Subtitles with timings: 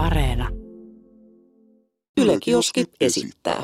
[0.00, 0.48] Areena.
[2.16, 3.62] Yle Kioski esittää.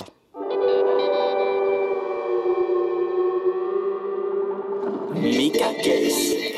[5.15, 6.57] Mikä keissi?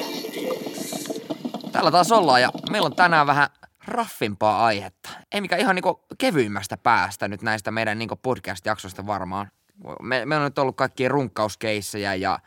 [1.73, 3.49] Täällä taas ollaan ja meillä on tänään vähän
[3.87, 5.11] raffimpaa aihetta.
[5.33, 9.51] Ei mikä ihan niinku kevyimmästä päästä nyt näistä meidän niinku podcast-jaksoista varmaan.
[10.03, 12.39] Me, me on nyt ollut kaikkia runkkauskeissejä ja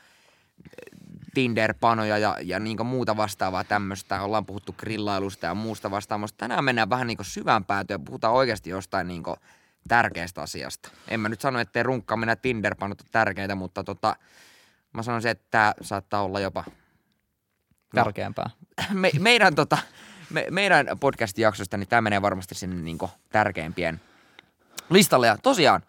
[1.34, 4.22] Tinder-panoja ja, ja niinku muuta vastaavaa tämmöistä.
[4.22, 6.38] Ollaan puhuttu grillailusta ja muusta vastaavasta.
[6.38, 9.36] Tänään mennään vähän niinku syvään päätyyn ja puhutaan oikeasti jostain niinku
[9.88, 10.90] tärkeästä asiasta.
[11.08, 14.16] En mä nyt sano, ettei runkkaaminen ja Tinder-panot ole tärkeitä, mutta tota,
[14.94, 16.64] mä sanoisin, että tämä saattaa olla jopa
[17.96, 18.50] Tärkeämpää.
[18.94, 19.78] me, meidän, tota,
[20.30, 22.98] me, meidän podcast-jaksosta, niin tämä menee varmasti sinne niin
[23.30, 24.02] tärkeimpien
[24.90, 25.28] listalle.
[25.28, 25.82] Ja tosiaan,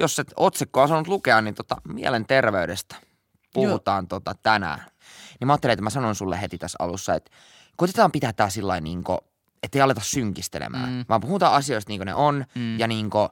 [0.00, 2.96] jos et otsikkoa osannut lukea, niin tota, mielenterveydestä
[3.64, 4.78] puhutaan tota, tänään.
[5.40, 7.30] Niin mä ajattelin, että mä sanon sulle heti tässä alussa, että
[7.76, 9.04] koitetaan pitää tää sillä niin
[9.62, 11.04] että ei aleta synkistelemään, mm.
[11.08, 12.78] vaan puhutaan asioista niin kuin ne on mm.
[12.78, 13.28] ja niin kuin,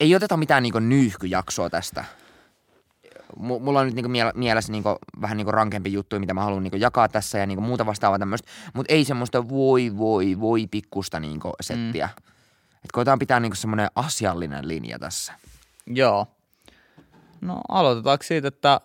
[0.00, 2.04] ei oteta mitään niin nyyhkyjaksoa tästä
[3.38, 6.62] M- mulla on nyt niinku miele- mielessä niinku, vähän niinku rankempi juttu, mitä mä haluan
[6.62, 11.20] niinku jakaa tässä ja niinku muuta vastaavaa tämmöistä, mutta ei semmoista voi voi voi pikkusta
[11.20, 12.06] niinku settiä.
[12.06, 12.30] Mm.
[12.84, 15.32] Et koetaan pitää niinku semmoinen asiallinen linja tässä.
[15.86, 16.26] Joo.
[17.40, 18.80] No aloitetaanko siitä, että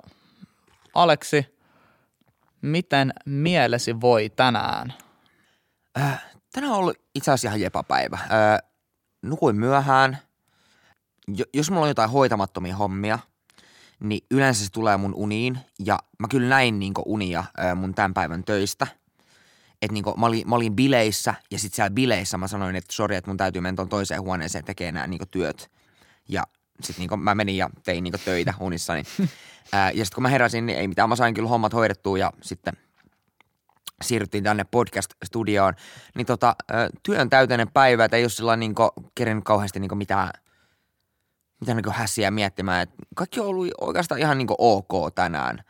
[0.96, 1.46] Aleksi,
[2.62, 4.94] miten mielesi voi tänään?
[6.00, 8.18] Äh, tänään on ollut itse asiassa ihan jepapäivä.
[8.22, 8.72] Äh,
[9.22, 10.18] nukuin myöhään.
[11.28, 13.20] Jo, jos mulla on jotain hoitamattomia hommia–
[14.00, 15.60] niin yleensä se tulee mun uniin.
[15.80, 17.44] Ja mä kyllä näin niinku unia
[17.76, 18.88] mun tämän päivän töistä.
[19.82, 23.16] Että niinku, mä, olin, mä olin bileissä ja sitten siellä bileissä mä sanoin, että sori,
[23.16, 25.72] että mun täytyy mennä toiseen huoneeseen tekemään nämä niinku työt.
[26.30, 26.44] Ja
[26.82, 29.04] sitten niinku mä menin ja tein niinku töitä unissani.
[29.72, 32.34] Ää, ja sitten kun mä heräsin, niin ei mitään, mä sain kyllä hommat hoidettua ja
[32.42, 32.74] sitten
[34.04, 35.74] siirryttiin tänne podcast-studioon.
[36.16, 36.56] Niin tota,
[37.04, 40.30] työn täyteinen päivä, että ei ole sillä niinku kerennyt kauheasti niinku mitään–
[41.60, 45.64] mitä niin hässiä miettimään, että kaikki on ollut oikeastaan ihan niin ok tänään.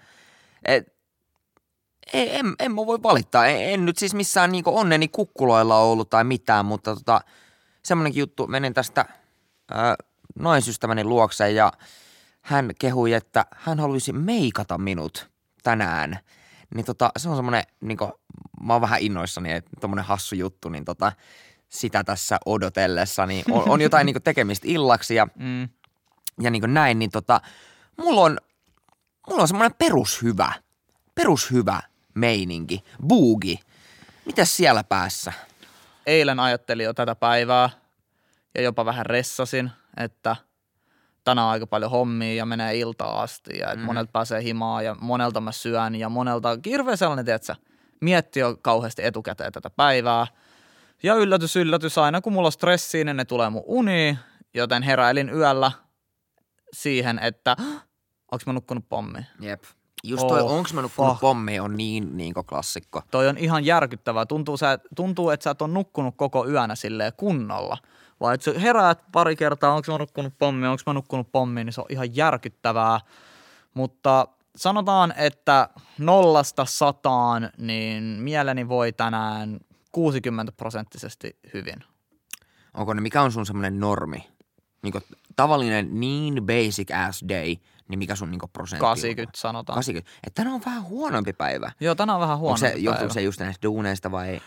[0.65, 0.95] Et,
[2.13, 3.47] ei, en, en mä voi valittaa.
[3.47, 7.21] En, en nyt siis missään niin onneni kukkuloilla ollut tai mitään, mutta tota,
[7.83, 9.05] semmoinenkin juttu, menin tästä
[9.71, 9.95] ää,
[10.39, 11.71] naisystäväni luokseen ja
[12.41, 15.29] hän kehui, että hän haluaisi meikata minut
[15.63, 16.19] tänään.
[16.75, 18.11] Niin tota, se on semmoinen, niin kuin,
[18.61, 21.11] mä oon vähän innoissani, että tommonen hassu juttu, niin tota,
[21.69, 25.69] sitä tässä odotellessa, niin on, on jotain niin tekemistä illaksi ja, mm.
[26.41, 27.41] ja niin näin, niin tota,
[27.97, 28.37] mulla on,
[29.29, 30.53] mulla on semmoinen perushyvä,
[31.15, 31.81] perushyvä
[32.13, 33.59] meininki, buugi.
[34.25, 35.33] Mitäs siellä päässä?
[36.05, 37.69] Eilen ajattelin jo tätä päivää
[38.55, 40.35] ja jopa vähän ressasin, että
[41.23, 43.81] tänään on aika paljon hommia ja menee iltaa asti ja mm.
[43.81, 47.55] monelta pääsee himaa ja monelta mä syön ja monelta kirveä sellainen, tiedätkö,
[48.01, 50.27] mietti jo kauheasti etukäteen tätä päivää–
[51.03, 54.19] ja yllätys, yllätys, aina kun mulla on stressiä, niin ne tulee mun uniin,
[54.53, 55.71] joten heräilin yöllä
[56.73, 57.55] siihen, että
[58.31, 59.19] onko mä nukkunut pommi?
[59.39, 59.63] Jep.
[60.03, 61.21] Just toi, oh, onks mä nukkunut fuck.
[61.21, 63.01] pommi on niin, niin klassikko.
[63.11, 64.25] Toi on ihan järkyttävää.
[64.25, 67.77] Tuntuu, sä, tuntuu, että sä et ole nukkunut koko yönä silleen kunnolla.
[68.19, 71.81] Vai että heräät pari kertaa, onko mä nukkunut pommi, onko mä nukkunut pommi, niin se
[71.81, 72.99] on ihan järkyttävää.
[73.73, 79.59] Mutta sanotaan, että nollasta sataan, niin mieleni voi tänään
[79.91, 81.83] 60 prosenttisesti hyvin.
[82.73, 84.27] Onko ne, mikä on sun semmoinen normi?
[84.81, 84.93] Niin
[85.35, 87.55] tavallinen niin basic ass day,
[87.87, 89.39] niin mikä sun niin prosentti 80 on?
[89.39, 89.75] sanotaan.
[89.75, 90.11] 80.
[90.27, 91.71] Että tänään on vähän huonompi päivä.
[91.79, 93.13] Joo, tänään on vähän huonompi Onko se, päivä.
[93.13, 94.41] se just näistä duuneista vai?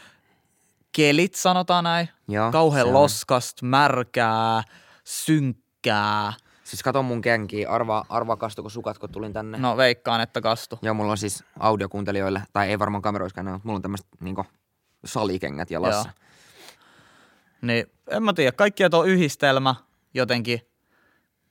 [0.92, 2.08] Kelit sanotaan näin.
[2.28, 4.62] Joo, Kauhean loskast, märkää,
[5.04, 6.32] synkkää.
[6.64, 9.58] Siis kato mun kenkiä, arvaa, arvaa kastuko sukat, kun tulin tänne.
[9.58, 10.78] No veikkaan, että kastu.
[10.82, 14.46] Joo, mulla on siis audiokuuntelijoille, tai ei varmaan kameroiskaan mutta mulla on tämmöistä niinku
[15.04, 16.08] salikengät jalassa.
[16.08, 16.28] Joo.
[17.62, 19.74] Niin, en mä tiedä, kaikki tuo yhdistelmä
[20.14, 20.60] jotenkin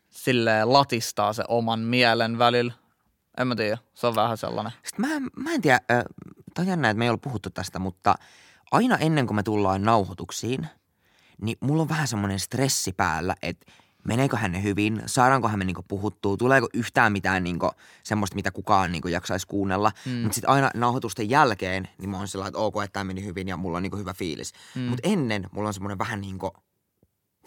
[0.10, 2.74] sille latistaa se oman mielen välillä.
[3.38, 4.74] En mä tiedä, se on vähän sellainen.
[4.84, 6.04] Sitten mä, mä en tiedä, äh,
[6.54, 8.16] tämä on jännä, että me ei ole puhuttu tästä, mutta
[8.72, 10.68] aina ennen kuin me tullaan nauhoituksiin,
[11.42, 13.66] niin mulla on vähän semmoinen stressi päällä, että–
[14.08, 17.72] meneekö ne hyvin, saadaanko me niinku puhuttua, tuleeko yhtään mitään niinku
[18.04, 19.92] semmoista, mitä kukaan niinku jaksaisi kuunnella.
[20.06, 20.12] Mm.
[20.12, 23.48] Mutta sitten aina nauhoitusten jälkeen, niin mä oon sellainen, että ok, että tämä meni hyvin
[23.48, 24.54] ja mulla on niinku hyvä fiilis.
[24.76, 24.82] Mm.
[24.82, 26.54] Mutta ennen mulla on semmoinen vähän niinku,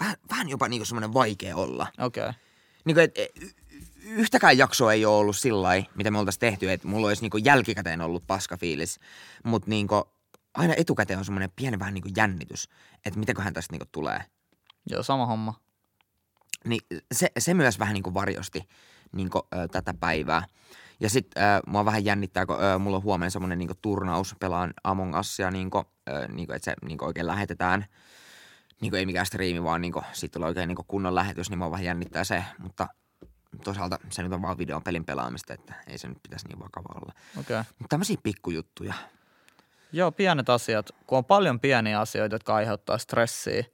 [0.01, 1.87] vähän, vähän jopa niinku semmoinen vaikea olla.
[1.99, 2.23] Okei.
[2.23, 2.35] Okay.
[2.85, 3.15] Niinku, et,
[4.05, 8.01] yhtäkään jaksoa ei ole ollut sillä mitä me oltaisiin tehty, että mulla olisi niinku jälkikäteen
[8.01, 9.01] ollut paska fiilis.
[9.45, 10.09] Mutta niinku,
[10.55, 12.69] aina etukäteen on semmoinen pieni vähän niinku jännitys,
[13.07, 14.25] että mitäköhän tästä niinku tulee.
[14.91, 15.55] Joo, sama homma.
[16.65, 16.81] Niin
[17.15, 18.69] se, se myös vähän niin kuin varjosti
[19.13, 20.43] niin kuin, ö, tätä päivää.
[21.01, 25.19] Ja sitten mua vähän jännittää, kun ö, mulla on huomenna semmoinen niin turnaus, pelaan Among
[25.19, 27.85] Usia, niin kuin, ö, niin kuin, että se niin kuin oikein lähetetään.
[28.81, 31.85] niin ei mikään striimi, vaan niin sitten tulee oikein niin kunnon lähetys, niin mua vähän
[31.85, 32.89] jännittää se, mutta
[33.65, 37.13] toisaalta se nyt on vaan videopelin pelaamista, että ei se nyt pitäisi niin vakava olla.
[37.41, 37.61] Okei.
[37.61, 37.73] Okay.
[37.79, 38.95] Mutta tämmöisiä pikkujuttuja.
[39.93, 40.91] Joo, pienet asiat.
[41.07, 43.65] Kun on paljon pieniä asioita, jotka aiheuttaa stressiä,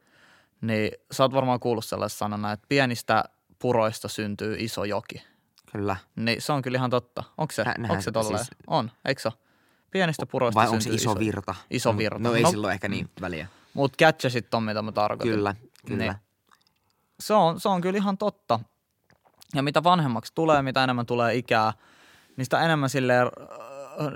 [0.61, 3.25] niin sä oot varmaan kuullut sellaista sanana, että pienistä
[3.59, 5.23] puroista syntyy iso joki.
[5.73, 5.97] Kyllä.
[6.17, 7.25] Niin se on kyllä ihan totta.
[7.39, 8.39] Onko se, Nä- nehän onko se tolleen?
[8.39, 9.31] siis- On, eikö se?
[9.91, 11.55] Pienistä puroista Vai onko se syntyy iso virta?
[11.71, 12.19] Iso virta.
[12.19, 13.47] No ei No- silloin ehkä niin väliä.
[13.75, 15.35] Mutta catchasit on, mitä mä tarkoitin.
[15.35, 15.55] Kyllä,
[15.87, 16.03] kyllä.
[16.05, 16.15] Niin.
[17.21, 18.61] Se on, se on kyllä ihan totta.
[19.55, 21.73] Ja mitä vanhemmaksi tulee, mitä enemmän tulee ikää,
[22.37, 23.27] niin sitä enemmän silleen,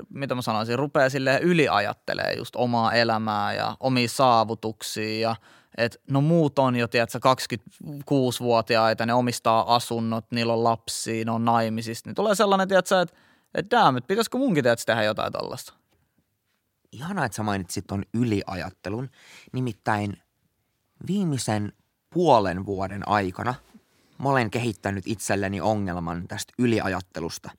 [0.08, 5.36] mitä mä sanoisin, rupeaa silleen yliajattelee just omaa elämää ja omia saavutuksia ja
[5.76, 11.44] että no muut on jo, tiedätkö, 26-vuotiaita, ne omistaa asunnot, niillä on lapsia, ne on
[11.44, 13.16] naimisissa, niin tulee sellainen, tiedätkö, että
[13.54, 15.72] että damn, että pitäisikö munkin tiedätkö, tehdä jotain tällaista.
[16.92, 19.10] Ihanaa, että sä mainitsit ton yliajattelun.
[19.52, 20.22] Nimittäin
[21.06, 21.72] viimeisen
[22.14, 23.54] puolen vuoden aikana
[24.18, 27.50] mä olen kehittänyt itselleni ongelman tästä yliajattelusta.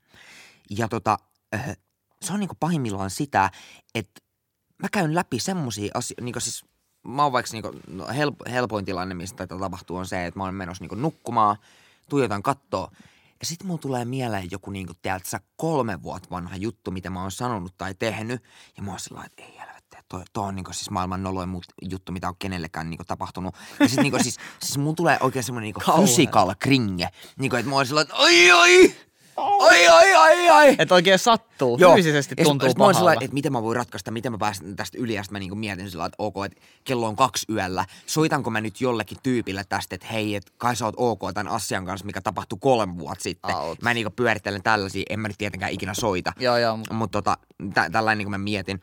[0.69, 1.17] Ja tota,
[1.55, 1.77] äh,
[2.21, 3.51] se on niinku pahimmillaan sitä,
[3.95, 4.21] että
[4.81, 6.65] mä käyn läpi semmosia asioita, niinku siis
[7.07, 10.43] mä oon vaikka niinku, no help, helpoin tilanne, mistä tätä tapahtuu, on se, että mä
[10.43, 11.57] oon menossa niinku nukkumaan,
[12.09, 12.89] tuijotan kattoo,
[13.39, 17.21] ja sitten mulla tulee mieleen joku niinku, tiedätkö, sä, kolme vuotta vanha juttu, mitä mä
[17.21, 18.43] oon sanonut tai tehnyt,
[18.77, 21.65] ja mä oon sillä että ei helvetti, toi, toi on niinku siis maailman noloin mut
[21.81, 23.55] juttu, mitä on kenellekään niinku tapahtunut.
[23.79, 27.09] Ja sit niinku siis, siis mun tulee oikein semmonen niinku physical kringe,
[27.39, 28.95] niinku että mä oon sillä että oi oi,
[29.41, 30.75] oi oi oi oi.
[30.79, 31.93] Että oikein sattuu, Joo.
[31.93, 33.05] fyysisesti Ja sit- tuntuu sit sillä pahalta.
[33.05, 35.13] lailla, että miten mä voin ratkaista, miten mä pääsen tästä yli.
[35.13, 37.85] Ja sit mä niinku mietin sillä että ok, että kello on kaksi yöllä.
[38.05, 41.85] Soitanko mä nyt jollekin tyypille tästä, että hei, että kai sä oot ok tämän asian
[41.85, 43.55] kanssa, mikä tapahtui kolme vuotta sitten.
[43.55, 43.81] Out.
[43.81, 46.33] Mä niinku pyörittelen tällaisia, en mä nyt tietenkään ikinä soita.
[46.39, 47.37] Joo, joo, mut- Mutta tota,
[47.73, 48.81] tä, tällainen niinku mä mietin.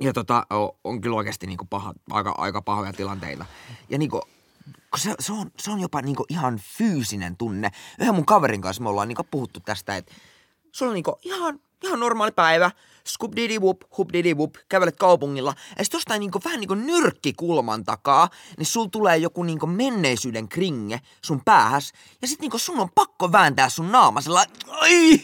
[0.00, 0.46] Ja tota,
[0.84, 3.44] on kyllä oikeasti niinku paha, aika, aika pahoja tilanteita.
[3.88, 4.22] Ja niinku,
[4.96, 7.70] kun se, se, on, se on jopa niinku ihan fyysinen tunne.
[8.00, 10.14] Yhden mun kaverin kanssa me ollaan niinku puhuttu tästä, että
[10.72, 12.70] sulla on niinku ihan, ihan normaali päivä,
[13.08, 17.84] scoop didi whoop, hup didi whoop, kävelet kaupungilla, ja sit jostain niinku, vähän niinku nyrkkikulman
[17.84, 18.28] takaa,
[18.58, 23.32] niin sul tulee joku niinku menneisyyden kringe sun päähäs, ja sit niinku sun on pakko
[23.32, 25.20] vääntää sun naama sellainen, ai,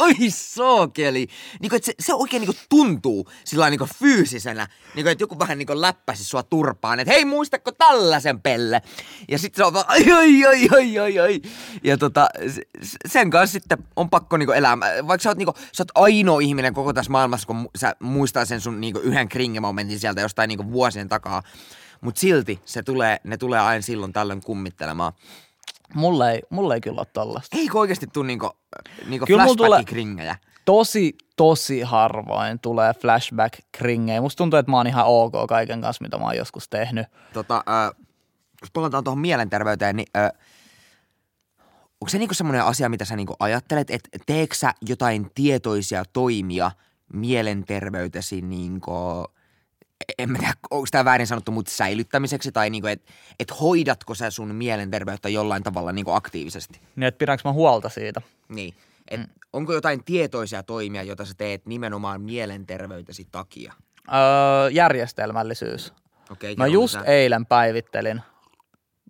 [0.00, 1.26] Oi sookeli.
[1.60, 4.68] Niinku, se, se oikein niinku tuntuu sillä niinku fyysisenä.
[4.94, 7.00] Niinku, että joku vähän niinku läppäsi sua turpaan.
[7.00, 8.82] Että hei, muistatko tällaisen pelle?
[9.28, 11.40] Ja sitten se on vaan, ai, ai, ai, ai, ai, ai.
[11.84, 14.78] Ja tota, se- se- sen kanssa sitten on pakko niinku elää.
[14.80, 18.60] Vaikka sä oot, niinku, sä oot ainoa ihminen koko tässä maailmassa, kun sä muistaa sen
[18.60, 21.42] sun niinku yhden kringemomentin sieltä jostain niinku vuosien takaa.
[22.00, 25.12] Mutta silti se tulee, ne tulee aina silloin tällöin kummittelemaan.
[25.94, 27.56] Mulle ei, mulle ei kyllä ole tollasta.
[27.56, 28.50] Eikö oikeasti tule niinku,
[29.06, 30.36] niinku Kyllä mulla flashback-kringejä?
[30.64, 34.20] Tosi, tosi harvoin tulee flashback kringejä.
[34.20, 37.06] Musta tuntuu, että mä oon ihan ok kaiken kanssa, mitä mä oon joskus tehnyt.
[37.32, 38.04] tota, äh,
[38.60, 40.30] jos palataan tuohon mielenterveyteen, niin äh,
[42.00, 46.70] onko se niinku semmoinen asia, mitä sä niinku ajattelet, että teekö sä jotain tietoisia toimia
[47.12, 48.92] mielenterveytesi niinku,
[50.18, 54.30] en mä tiedä, onko tämä väärin sanottu, mutta säilyttämiseksi, tai niinku, että et hoidatko sä
[54.30, 56.80] sun mielenterveyttä jollain tavalla niinku aktiivisesti?
[56.96, 58.20] Niin, että pidänkö mä huolta siitä?
[58.48, 58.74] Niin.
[59.10, 59.26] Et mm.
[59.52, 63.72] Onko jotain tietoisia toimia, joita sä teet nimenomaan mielenterveytesi takia?
[64.08, 65.92] Öö, järjestelmällisyys.
[66.30, 67.12] Okei, Mä just lisää.
[67.12, 68.20] eilen päivittelin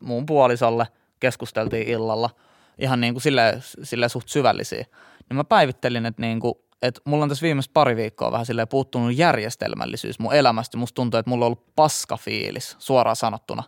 [0.02, 0.86] mun puolisolle,
[1.20, 2.30] keskusteltiin illalla,
[2.78, 4.84] ihan niin kuin sille, sille suht syvällisiä.
[5.28, 8.68] Niin mä päivittelin, että niin kuin, että mulla on tässä viimeiset pari viikkoa vähän silleen
[8.68, 10.76] puuttunut järjestelmällisyys mun elämästä.
[10.76, 13.62] Musta tuntuu, että mulla on ollut paskafiilis, suoraan sanottuna.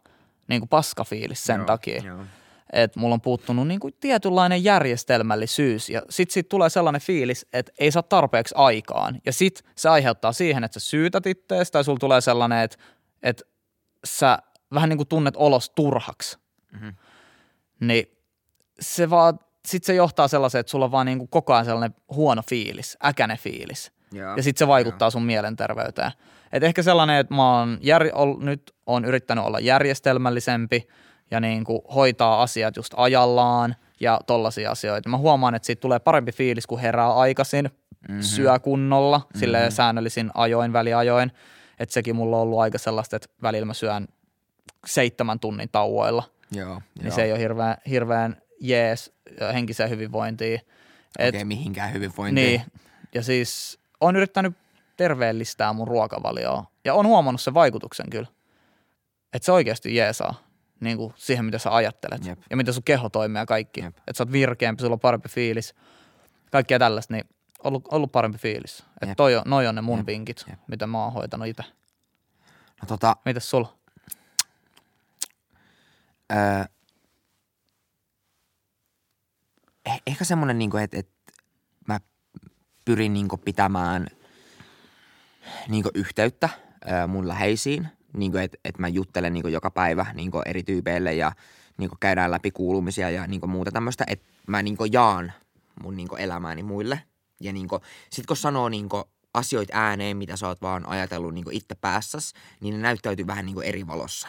[0.49, 2.03] Niin kuin paskafiilis sen Joo, takia.
[2.03, 2.25] joo.
[2.73, 5.91] Että mulla on puuttunut niin kuin tietynlainen järjestelmällisyys.
[5.91, 9.21] Ja sit siitä tulee sellainen fiilis, että ei saa tarpeeksi aikaan.
[9.27, 12.77] Ja sit se aiheuttaa siihen, että sä syytät ittees tai sulla tulee sellainen, että,
[13.23, 13.45] että
[14.05, 14.39] sä
[14.75, 16.39] vähän niin kuin tunnet olos turhaksi.
[16.73, 16.89] Mhm.
[17.81, 18.07] Niin
[18.81, 21.95] se vaan, sit se johtaa sellaiseen, että sulla on vaan niin kuin koko ajan sellainen
[22.11, 23.93] huono fiilis, äkäne fiilis.
[24.13, 26.11] Joo, Ja sitten se vaikuttaa sun mielenterveyteen.
[26.53, 30.89] Et ehkä sellainen, että mä oon jär, ol, nyt on yrittänyt olla järjestelmällisempi
[31.31, 35.09] ja niin kuin hoitaa asiat just ajallaan ja tollaisia asioita.
[35.09, 37.71] Mä huomaan, että siitä tulee parempi fiilis, kun herää aikaisin,
[38.09, 38.23] mm-hmm.
[38.23, 39.39] syö kunnolla, mm-hmm.
[39.39, 41.33] sille säännöllisin ajoin, väliajoin.
[41.79, 44.09] Että sekin mulla on ollut aika sellaista, että välillä mä syön
[44.87, 46.23] seitsemän tunnin tauoilla.
[46.51, 49.13] Joo, Niin se ei ole hirveän, hirveän jees
[49.53, 50.61] henkiseen hyvinvointiin.
[51.19, 52.47] Et- Okei, mihinkään hyvinvointiin.
[52.47, 52.63] niin,
[53.15, 54.57] ja siis on yrittänyt
[54.97, 58.29] terveellistää mun ruokavalioa ja on huomannut sen vaikutuksen kyllä.
[59.33, 60.35] Että se oikeasti jeesaa
[60.81, 62.39] niin kuin siihen, mitä sä ajattelet Jep.
[62.51, 63.81] ja mitä sun keho toimii ja kaikki.
[63.85, 65.75] Että sä oot virkeämpi, sulla on parempi fiilis,
[66.51, 67.25] kaikkea tällaista, niin
[67.65, 68.85] ollut, ollut parempi fiilis.
[69.03, 70.07] Että on, noi on ne mun Jep.
[70.07, 70.59] vinkit, Jep.
[70.69, 71.63] mitä mä oon hoitanut itse.
[72.83, 73.77] No tota, Mitäs sulla?
[76.33, 76.65] Öö,
[79.89, 81.09] eh- ehkä semmoinen, niinku, että et
[81.89, 82.01] mä
[82.85, 84.07] pyrin niinku pitämään
[85.69, 86.49] niinku yhteyttä
[86.91, 87.89] öö, mun läheisiin.
[88.17, 91.33] Niinku, että et mä juttelen niinku joka päivä niinku eri tyypeille ja
[91.79, 94.05] niinku käydään läpi kuulumisia ja niinku muuta tämmöistä.
[94.07, 95.33] Että mä niinku jaan
[95.83, 97.03] mun niinku elämääni muille.
[97.41, 101.75] Ja niinku, sit kun sanoo niinku asioita ääneen, mitä sä oot vaan ajatellut niinku itse
[101.75, 104.29] päässäs, niin ne näyttäytyy vähän niinku eri valossa.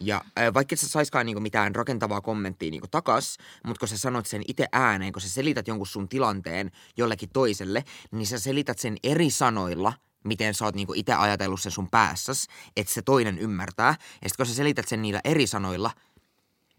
[0.00, 3.98] Ja äh, vaikka et sä saiskaan niinku mitään rakentavaa kommenttia niinku takas, mutta kun sä
[3.98, 8.78] sanot sen itse ääneen, kun sä selität jonkun sun tilanteen jollekin toiselle, niin sä selität
[8.78, 9.92] sen eri sanoilla,
[10.24, 13.94] miten sä oot niinku itse ajatellut sen sun päässäs, että se toinen ymmärtää.
[14.22, 15.90] Ja sitten kun sä selität sen niillä eri sanoilla,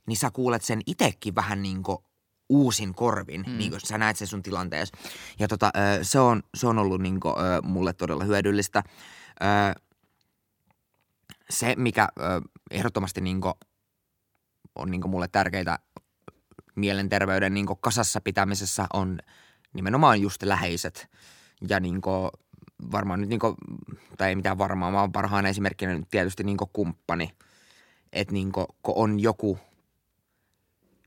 [0.08, 2.04] niin sä kuulet sen itekin vähän niinku
[2.50, 3.58] uusin korvin, mm.
[3.58, 4.98] niin kuin sä näet sen sun tilanteessa.
[5.40, 5.72] Ja tota,
[6.02, 8.84] se, on, se on ollut niinku, ö, mulle todella hyödyllistä.
[11.50, 12.08] Se, mikä
[12.72, 13.54] ehdottomasti niinku,
[14.76, 15.80] on niinku mulle tärkeitä
[16.76, 19.20] mielenterveyden niinku kasassa pitämisessä on
[19.74, 21.08] nimenomaan just läheiset.
[21.70, 22.30] Ja niinku,
[22.92, 23.56] varmaan nyt, niinku,
[24.18, 27.32] tai ei mitään varmaa, vaan parhaan esimerkkinä nyt tietysti niinku kumppani.
[28.14, 29.60] Että niinku, kun on joku,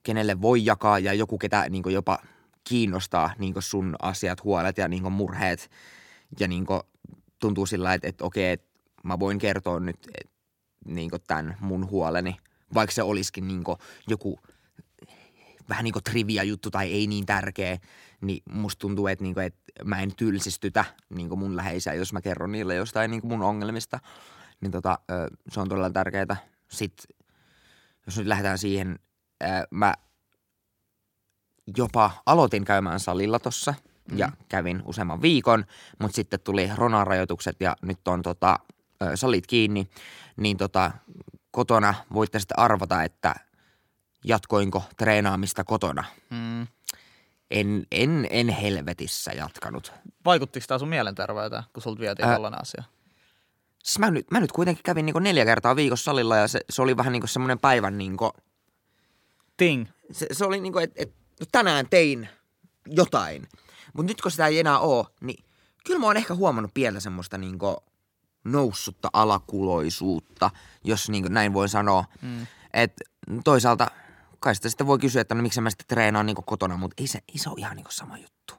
[0.03, 2.19] kenelle voi jakaa ja joku, ketä niinku jopa
[2.65, 5.71] kiinnostaa niinku sun asiat, huolet ja niinku murheet.
[6.41, 6.81] Ja niinku
[7.39, 8.67] tuntuu sillä että, että okei, että
[9.05, 10.09] mä voin kertoa nyt
[10.87, 12.37] et, niinku tämän mun huoleni,
[12.75, 14.41] vaikka se olisikin niinku joku
[15.69, 17.79] vähän niinku trivia juttu tai ei niin tärkeä,
[18.21, 22.53] niin musta tuntuu, että, niinku, että mä en tylsistytä niinku mun läheisiä, jos mä kerron
[22.53, 24.01] niille jostain niinku mun ongelmista.
[24.61, 24.99] Niin tota,
[25.51, 26.37] se on todella tärkeää.
[26.69, 27.17] Sitten
[28.07, 28.99] jos nyt lähdetään siihen,
[29.71, 29.95] mä
[31.77, 33.75] jopa aloitin käymään salilla tossa
[34.17, 34.37] ja Mhm.
[34.49, 35.65] kävin useamman viikon,
[35.99, 38.59] mutta sitten tuli ronarajoitukset ja nyt on tota,
[39.15, 39.91] salit kiinni,
[40.37, 40.91] niin tota,
[41.51, 43.35] kotona voitte sitten arvata, että
[44.25, 46.05] jatkoinko treenaamista kotona.
[46.31, 46.67] Mm.
[47.51, 49.93] En, en, en helvetissä jatkanut.
[50.25, 52.85] Vaikuttiko tämä sun mielenterveyteen, kun sulta vietiin Ää, tällainen asia?
[53.83, 56.83] Siis mä nyt, mä nyt kuitenkin kävin niinku neljä kertaa viikossa salilla ja se, se
[56.83, 58.33] oli vähän niinku semmoinen päivän niinku,
[59.57, 59.87] Ting.
[60.13, 62.29] se, se oli niinku, että et, no tänään tein
[62.87, 63.49] jotain.
[63.93, 65.45] Mutta nyt kun sitä ei enää oo, niin
[65.85, 67.77] kyllä mä oon ehkä huomannut pientä semmoista niinku
[68.45, 70.51] noussutta alakuloisuutta,
[70.85, 72.05] jos niinku näin voi sanoa.
[72.23, 72.47] Mm.
[72.73, 72.93] Et
[73.45, 73.87] toisaalta
[74.41, 77.07] kai sitä sitten voi kysyä, että no miksi mä sitten treenaan niinku kotona, mutta ei
[77.07, 78.55] se, ei se ole ihan niinku sama juttu.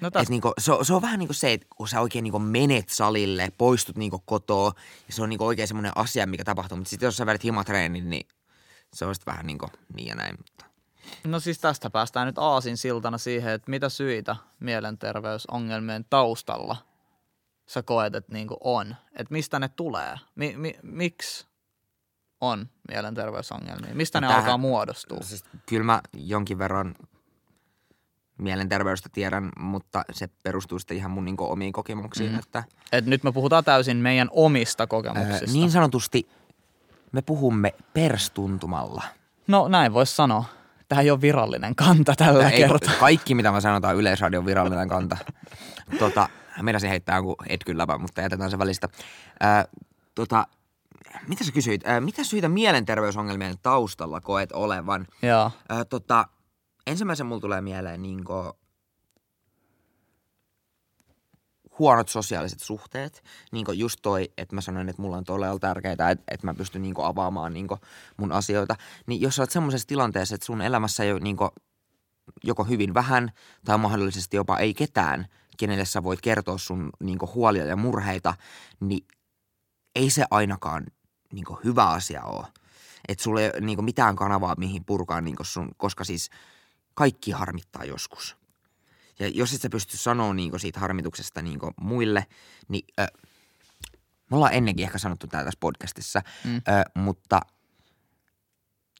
[0.00, 2.22] No Et tästä, niinku, se, on- se on vähän niinku se, että kun sä oikein
[2.22, 4.72] niinku menet salille, poistut niinku kotoa,
[5.08, 6.76] ja se on niinku oikein semmoinen asia, mikä tapahtuu.
[6.76, 8.28] Mutta sitten jos sä vedät himatreenin, niin
[8.94, 9.66] se on sitten vähän niinku
[9.96, 10.34] niin ja näin.
[10.38, 10.64] Mutta
[11.24, 16.76] no siis tästä päästään nyt aasin siltana siihen, että mitä syitä mielenterveysongelmien taustalla
[17.66, 18.96] sä koet, että niinku on.
[19.12, 20.14] Että mistä ne tulee?
[20.34, 21.46] Mi- mi- miksi
[22.40, 23.94] on mielenterveysongelmia?
[23.94, 25.18] Mistä ne No tämähän- alkaa muodostua?
[25.22, 26.94] Siis, kyllä mä jonkin verran
[28.38, 32.30] mielenterveystä tiedän, mutta se perustuu sitten ihan mun niinku omiin kokemuksiin.
[32.30, 32.38] Mhm.
[32.38, 35.52] Että, Et nyt me puhutaan täysin meidän omista kokemuksista.
[35.52, 36.28] niin sanotusti
[37.12, 39.02] me puhumme perstuntumalla.
[39.46, 40.44] No näin voisi sanoa.
[40.88, 42.94] Tähän ei ole virallinen kanta tällä Ei, kertaa.
[43.00, 45.16] kaikki, mitä mä sanotaan Yleisradion virallinen kanta.
[45.98, 46.28] tota,
[46.62, 48.88] meinasin heittää joku etkyn läpä, mutta jätetään se välistä.
[49.40, 49.64] Ää,
[50.14, 50.46] tota,
[51.28, 51.86] mitä sä kysyit?
[51.86, 55.06] Ää, mitä syitä mielenterveysongelmien taustalla koet olevan?
[55.22, 55.50] Joo.
[55.68, 56.26] Ää, tota,
[56.86, 58.34] ensimmäisen mulla tulee mieleen niinku
[61.78, 63.24] huonot sosiaaliset suhteet.
[63.52, 66.82] Niinku just toi, että mä sanoin, että mulla on todella tärkeää, että, että mä pystyn
[66.82, 67.78] niinku avaamaan niinku
[68.16, 68.76] mun asioita.
[69.06, 71.48] Niin jos sä oot semmoisessa tilanteessa, että sun elämässä ei ole niinku
[72.44, 73.30] joko hyvin vähän
[73.64, 78.34] tai mahdollisesti jopa ei ketään, kenelle sä voit kertoa sun niinku huolia ja murheita,
[78.80, 79.06] niin
[79.94, 80.86] ei se ainakaan
[81.32, 82.46] niinku hyvä asia ole.
[83.08, 86.30] Että sulla ei ole niinku mitään kanavaa, mihin purkaa niinku sun, koska siis
[86.94, 88.36] kaikki harmittaa joskus.
[89.18, 92.26] Ja jos et sä pysty sanoa niinku siitä harmituksesta niinku muille,
[92.68, 93.06] niin ö,
[94.30, 96.56] me ollaan ennenkin ehkä sanottu tää tässä podcastissa, Mm.
[96.56, 96.60] ö,
[96.94, 97.40] mutta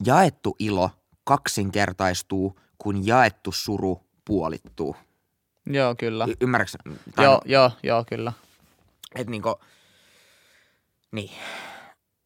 [0.06, 0.90] jaettu ilo
[1.24, 4.96] kaksinkertaistuu, kun jaettu suru puolittuu.
[5.66, 6.26] Joo, kyllä.
[6.28, 6.78] Y- ymmärrätkö?
[7.14, 8.32] Tai Joo, joo, joo, kyllä.
[9.14, 9.60] Että niinku,
[11.12, 11.30] niin.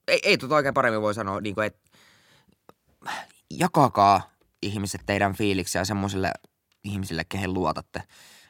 [0.09, 1.91] Ei, ei tota oikein paremmin voi sanoa, niinku, että
[3.51, 4.31] jakakaa
[4.63, 6.33] ihmiset teidän fiiliksiä semmoisille
[6.85, 8.03] ihmisille, kehen luotatte.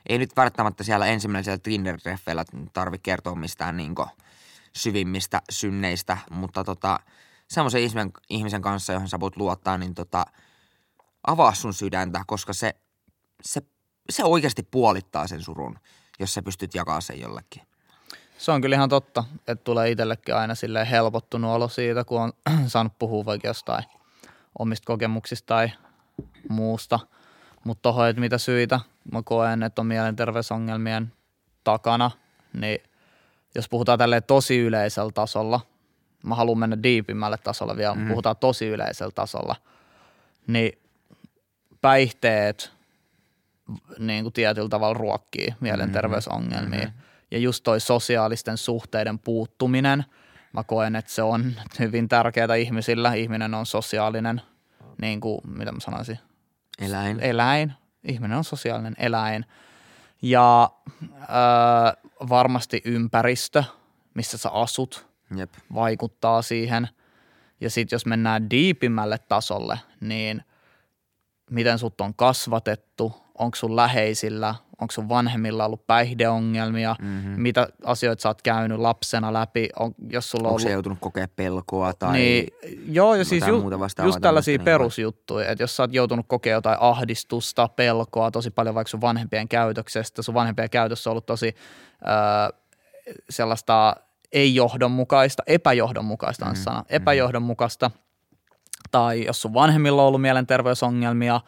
[0.08, 4.06] Ei nyt välttämättä siellä ensimmäisellä Tinder-treffeillä tarvitse kertoa mistään niinku
[4.76, 7.00] syvimmistä synneistä, mutta tota,
[7.48, 10.24] semmoisen ihmisen, ihmisen kanssa, johon sä voit luottaa, niin tota,
[11.26, 12.74] avaa sun sydäntä, koska se,
[13.42, 13.62] se,
[14.10, 15.78] se oikeasti puolittaa sen surun,
[16.18, 17.62] jos sä pystyt jakamaan sen jollekin.
[18.38, 22.32] Se on kyllä ihan totta, että tulee itsellekin aina silleen helpottunut olo siitä, kun on
[22.66, 23.84] saanut puhua vaikka jostain
[24.58, 25.70] omista kokemuksista tai
[26.48, 27.00] muusta.
[27.64, 28.80] Mutta tuohon, että mitä syitä
[29.12, 31.12] mä koen, että on mielenterveysongelmien
[31.64, 32.10] takana,
[32.52, 32.78] niin
[33.54, 35.60] jos puhutaan tälleen tosi yleisellä tasolla,
[36.22, 38.08] mä haluan mennä diipimmälle tasolle vielä, mm.
[38.08, 39.56] puhutaan tosi yleisellä tasolla,
[40.46, 40.78] niin
[41.80, 42.77] päihteet
[43.98, 46.84] niin kuin tietyllä tavalla ruokkii mielenterveysongelmia.
[46.84, 47.00] Mm-hmm.
[47.30, 50.04] Ja just toi sosiaalisten suhteiden puuttuminen,
[50.52, 53.14] mä koen, että se on hyvin tärkeää ihmisillä.
[53.14, 54.42] Ihminen on sosiaalinen,
[55.00, 56.18] niin kuin, mitä mä sanoisin?
[56.78, 57.20] Eläin.
[57.20, 57.72] Eläin.
[58.04, 59.44] Ihminen on sosiaalinen eläin.
[60.22, 60.70] Ja
[61.12, 63.64] äh, varmasti ympäristö,
[64.14, 65.06] missä sä asut,
[65.36, 65.50] Jep.
[65.74, 66.88] vaikuttaa siihen.
[67.60, 70.42] Ja sitten jos mennään diipimmälle tasolle, niin
[71.50, 77.42] miten sut on kasvatettu, onko sun läheisillä, onko sun vanhemmilla ollut päihdeongelmia, mm-hmm.
[77.42, 80.62] mitä asioita sä oot käynyt lapsena läpi, on, jos sulla on ollut...
[80.62, 82.48] se joutunut kokea pelkoa tai Niin,
[82.86, 86.26] joo, ja siis ju, muuta vastaavaa just tällaisia niin perusjuttuja, että jos sä oot joutunut
[86.28, 91.26] kokea jotain ahdistusta, pelkoa tosi paljon vaikka sun vanhempien käytöksestä, sun vanhempien käytössä on ollut
[91.26, 91.54] tosi
[92.08, 92.60] äh,
[93.30, 93.96] sellaista
[94.32, 97.90] ei-johdonmukaista, epäjohdonmukaista on Mm, sana, epäjohdonmukaista,
[98.90, 101.40] tai jos sun vanhemmilla on ollut mielenterveysongelmia,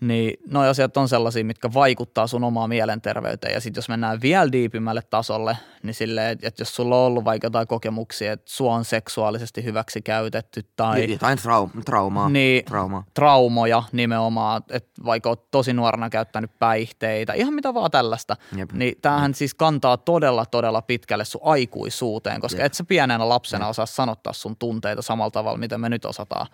[0.00, 3.54] niin nuo asiat on sellaisia, mitkä vaikuttaa sun omaan mielenterveyteen.
[3.54, 7.24] Ja sitten jos mennään vielä diipimmälle tasolle, niin silleen, että että jos sulla on ollut
[7.24, 12.28] vaikka jotain kokemuksia, että sua on seksuaalisesti hyväksi käytetty tai Jotain trau- traumaa.
[12.28, 12.64] Niin.
[12.64, 13.04] traumaa.
[13.14, 18.72] traumoja nimenomaan, että vaikka oot tosi nuorena käyttänyt päihteitä, ihan mitä vaan tällaista, Jep.
[18.72, 22.66] niin tämähän siis kantaa todella, todella pitkälle sun aikuisuuteen, koska Jep.
[22.66, 26.46] et sä pienenä lapsena osaa sanottaa sun tunteita samalla tavalla, mitä me nyt osataan.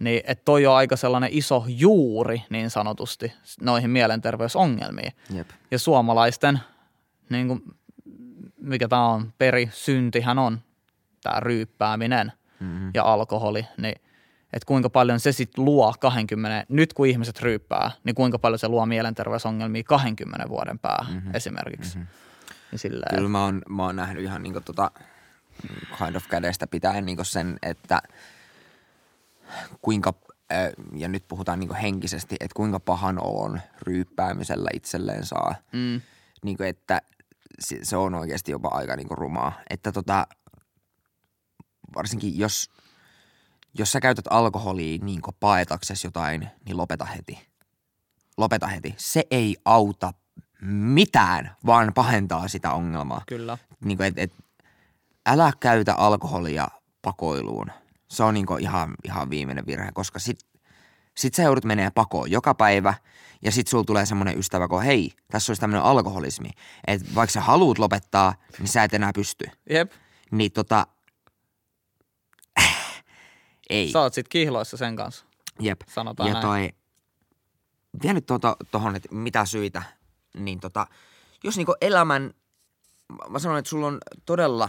[0.00, 5.12] Niin, että toi on aika sellainen iso juuri niin sanotusti noihin mielenterveysongelmiin.
[5.34, 5.48] Jep.
[5.70, 6.60] Ja suomalaisten,
[7.30, 7.62] niin kuin,
[8.60, 10.60] mikä tämä on, perisyntihän on
[11.22, 12.90] tämä ryyppääminen Mm-hmm.
[12.94, 13.94] ja alkoholi, niin
[14.52, 18.68] että kuinka paljon se sitten luo 20, nyt kun ihmiset ryyppää, niin kuinka paljon se
[18.68, 21.34] luo mielenterveysongelmia 20 vuoden päähän mm-hmm.
[21.34, 21.98] esimerkiksi.
[21.98, 22.10] Mm-hmm.
[22.70, 24.90] Niin silleen, Kyllä mä oon, mä oon nähnyt ihan niinku tota
[25.98, 28.02] kind of kädestä pitäen niinku sen, että
[29.82, 30.14] kuinka,
[30.52, 35.54] äh, ja nyt puhutaan niinku henkisesti, että kuinka pahan olon ryyppäämisellä itselleen saa.
[35.72, 36.00] mm,
[36.44, 37.02] Niinku, että
[37.60, 39.52] se, on oikeasti jopa aika niinku rumaa.
[39.70, 40.26] Että tota,
[41.94, 42.70] varsinkin jos,
[43.78, 47.48] jos sä käytät alkoholia niinku paetaksesi jotain, niin lopeta heti.
[48.36, 48.94] Lopeta heti.
[48.96, 50.12] Se ei auta
[50.62, 53.58] mitään, vaan pahentaa sitä ongelmaa kyllä.
[53.84, 54.32] niin kuin, et, et,
[55.26, 56.68] älä käytä alkoholia
[57.02, 57.70] pakoiluun.
[58.08, 60.38] Se on niin kuin ihan, ihan viimeinen virhe, koska sit,
[61.16, 62.94] sit sä joudut menee pakoon joka päivä
[63.42, 66.50] ja sit sulla tulee semmoinen ystävä, kun hei, tässä olisi tämmöinen alkoholismi.
[66.86, 69.44] Että vaikka sä haluut lopettaa, niin sä et enää pysty.
[69.70, 69.92] Jep,
[70.30, 70.86] Niin tota,
[73.70, 73.90] ei.
[73.92, 75.24] sä oot sit kihloissa sen kanssa,
[75.60, 75.80] Jep.
[75.88, 76.46] sanotaan Ja näin.
[76.46, 76.72] toi,
[78.02, 79.82] vielä nyt tuohon, tohon, että mitä syitä,
[80.34, 80.86] niin tota,
[81.44, 82.34] jos niinku elämän,
[83.28, 84.68] mä sanon, että sulla on todella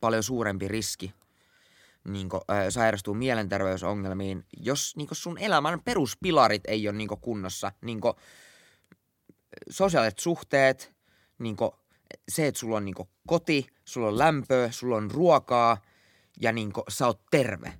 [0.00, 1.14] paljon suurempi riski
[2.12, 7.72] niinku, ö, sairastua mielenterveysongelmiin, jos niinku sun elämän peruspilarit ei ole niinku kunnossa.
[7.80, 8.14] Niinku,
[9.70, 10.94] sosiaaliset suhteet,
[11.38, 11.74] niinku,
[12.28, 15.82] se, että sulla on niinku koti, sulla on lämpöä, sulla on ruokaa
[16.40, 17.72] ja niinku, sä oot terve.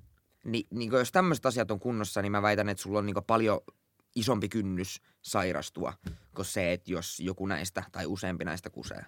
[0.43, 3.61] Ni, niinku, jos tämmöiset asiat on kunnossa, niin mä väitän, että sulla on niinku paljon
[4.15, 5.93] isompi kynnys sairastua
[6.35, 9.05] kuin se, että jos joku näistä tai useampi näistä kusee.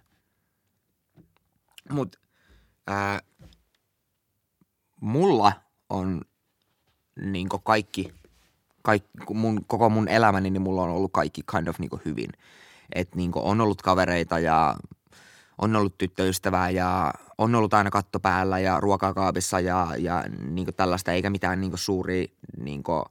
[1.90, 2.16] Mut
[2.88, 3.20] ää,
[5.04, 5.52] mulla
[5.90, 6.22] on
[7.22, 8.14] niinku kaikki,
[8.82, 12.30] kaikki mun, koko mun elämäni, niin mulla on ollut kaikki kind of niinku hyvin.
[12.96, 14.76] Et niinku on ollut kavereita ja
[15.58, 21.12] on ollut tyttöystävää ja on ollut aina katto päällä ja ruokakaapissa ja, ja niinku tällaista,
[21.12, 23.04] eikä mitään niinku suuria niinku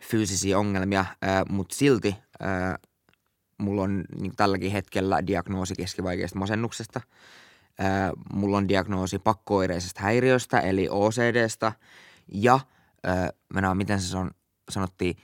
[0.00, 1.04] fyysisiä ongelmia,
[1.48, 2.16] mutta silti
[3.58, 7.00] mulla on niinku tälläkin hetkellä diagnoosi keskivaikeasta masennuksesta.
[7.78, 11.72] Ää, mulla on diagnoosi pakkooireisesta häiriöstä eli OCDstä
[12.32, 12.60] ja
[13.04, 14.30] ää, mä näen, miten se on,
[14.70, 15.16] sanottiin,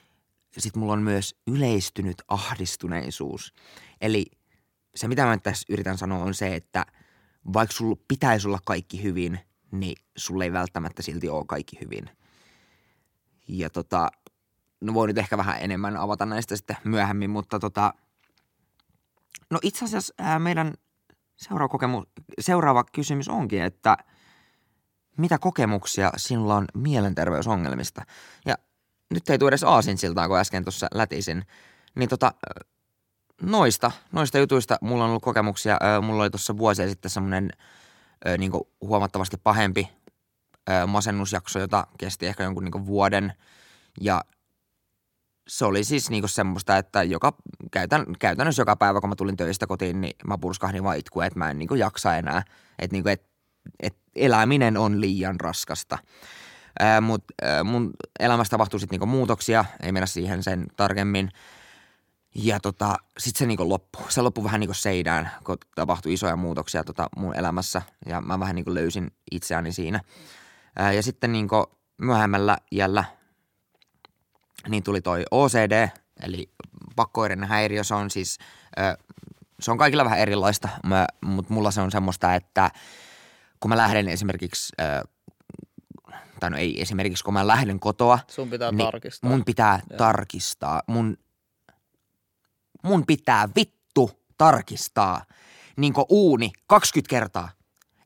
[0.58, 3.54] sit mulla on myös yleistynyt ahdistuneisuus.
[4.00, 4.26] Eli
[4.94, 6.86] se, mitä mä tässä yritän sanoa, on se, että
[7.52, 12.10] vaikka sulla pitäisi olla kaikki hyvin, niin sulla ei välttämättä silti ole kaikki hyvin.
[13.48, 14.10] Ja tota,
[14.80, 17.94] no voi nyt ehkä vähän enemmän avata näistä sitten myöhemmin, mutta tota,
[19.50, 20.74] no itse asiassa ää, meidän
[21.42, 22.04] seuraava, kokemu,
[22.40, 23.96] seuraava kysymys onkin, että
[25.16, 28.02] mitä kokemuksia sinulla on mielenterveysongelmista?
[28.46, 28.54] Ja
[29.10, 31.46] nyt ei tule edes aasinsiltaan, kun äsken tuossa lätisin.
[31.94, 32.32] Niin tota,
[33.42, 35.78] noista, noista jutuista mulla on ollut kokemuksia.
[36.02, 37.50] Mulla oli tuossa vuosia sitten semmoinen
[38.38, 39.88] niinku huomattavasti pahempi
[40.86, 43.32] masennusjakso, jota kesti ehkä jonkun niinku vuoden.
[44.00, 44.24] Ja
[45.48, 47.32] se oli siis niinku semmoista, että joka,
[47.70, 51.38] käytän, käytännössä joka päivä, kun mä tulin töistä kotiin, niin mä purskahdin vaan itkua, että
[51.38, 52.42] mä en niinku jaksa enää.
[52.78, 53.26] Että niinku, et,
[53.80, 55.98] et eläminen on liian raskasta.
[57.00, 61.28] Mutta mun elämässä tapahtui sitten niinku muutoksia, ei mennä siihen sen tarkemmin.
[62.34, 64.12] Ja tota, sitten se niinku loppui.
[64.12, 67.82] Se loppui vähän niinku seidään, kun tapahtui isoja muutoksia tota mun elämässä.
[68.06, 70.00] Ja mä vähän niinku löysin itseäni siinä.
[70.76, 71.66] Ää, ja sitten niinku
[71.98, 73.04] myöhemmällä jällä
[74.68, 75.88] niin tuli toi OCD,
[76.22, 76.50] eli
[76.96, 77.84] pakkoireinen häiriö.
[77.84, 78.38] Se on siis,
[79.60, 80.68] se on kaikilla vähän erilaista,
[81.20, 82.70] mutta mulla se on semmoista, että
[83.60, 84.72] kun mä lähden esimerkiksi
[86.42, 88.18] tai no ei esimerkiksi, kun mä lähden kotoa.
[88.28, 89.30] Sun pitää niin tarkistaa.
[89.30, 89.96] Mun pitää Joo.
[89.96, 90.82] tarkistaa.
[90.86, 91.16] Mun,
[92.82, 95.24] mun pitää vittu tarkistaa
[95.76, 97.48] niin uuni 20 kertaa.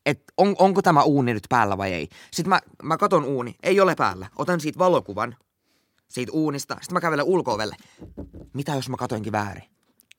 [0.06, 2.08] Et on, onko tämä uuni nyt päällä vai ei.
[2.30, 4.26] Sitten mä, mä katon uuni, ei ole päällä.
[4.36, 5.36] Otan siitä valokuvan
[6.08, 6.74] siitä uunista.
[6.74, 7.76] Sitten mä kävelen ulkoovelle.
[8.52, 9.64] Mitä jos mä katoinkin väärin?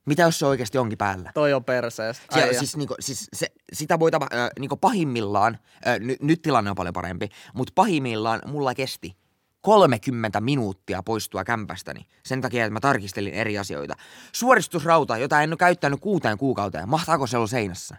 [0.05, 1.31] Mitä jos se oikeasti onkin päällä?
[1.33, 2.25] Toi on perseestä.
[2.33, 2.59] Siellä, Äijä.
[2.59, 6.75] siis, niinku, siis se, sitä voi tapa, äh, niinku pahimmillaan, äh, ny, nyt tilanne on
[6.75, 9.17] paljon parempi, mutta pahimmillaan mulla kesti
[9.61, 13.95] 30 minuuttia poistua kämpästäni sen takia, että mä tarkistelin eri asioita.
[14.31, 17.97] Suoristusrauta, jota en ole käyttänyt kuuteen kuukauteen, mahtaako se olla seinässä?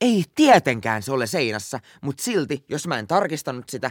[0.00, 3.90] Ei tietenkään se ole seinässä, mutta silti, jos mä en tarkistanut sitä,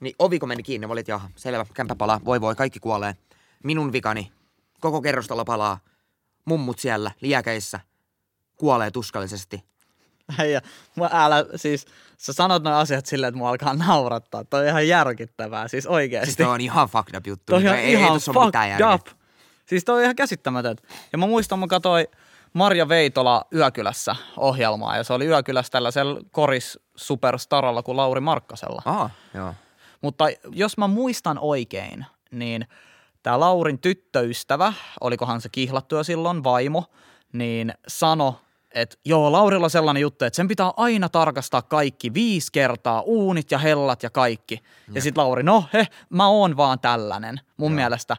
[0.00, 3.16] niin oviko meni kiinni, mä olin, jaha, selvä, kämpä palaa, voi voi, kaikki kuolee.
[3.64, 4.32] Minun vikani,
[4.80, 5.78] koko kerrostalo palaa,
[6.44, 7.80] mummut siellä, liäkeissä,
[8.56, 9.64] kuolee tuskallisesti.
[10.38, 10.62] Äijä,
[10.96, 11.86] mä älä, siis
[12.16, 14.44] sä sanot nuo asiat silleen, että mua alkaa naurattaa.
[14.44, 16.26] Toi on ihan järkyttävää, siis oikeesti.
[16.26, 17.44] Siis toi on ihan fucked up juttu.
[17.46, 19.06] Toi on ihan, ei, ei ihan mitään fucked up.
[19.66, 20.82] Siis toi on ihan käsittämätöntä.
[21.12, 22.06] Ja mä muistan, mä katsoin
[22.52, 28.82] Marja Veitola Yökylässä ohjelmaa, ja se oli Yökylässä tällaisella koris superstaralla kuin Lauri Markkasella.
[28.84, 29.54] Aa, joo.
[30.00, 32.66] Mutta jos mä muistan oikein, niin
[33.22, 36.84] tämä Laurin tyttöystävä, olikohan se kihlattu jo silloin, vaimo,
[37.32, 38.40] niin sano,
[38.74, 43.50] että joo, Laurilla on sellainen juttu, että sen pitää aina tarkastaa kaikki viisi kertaa, uunit
[43.50, 44.60] ja hellat ja kaikki.
[44.94, 47.40] Ja sitten Lauri, no he, mä oon vaan tällainen.
[47.56, 48.16] Mun mielestä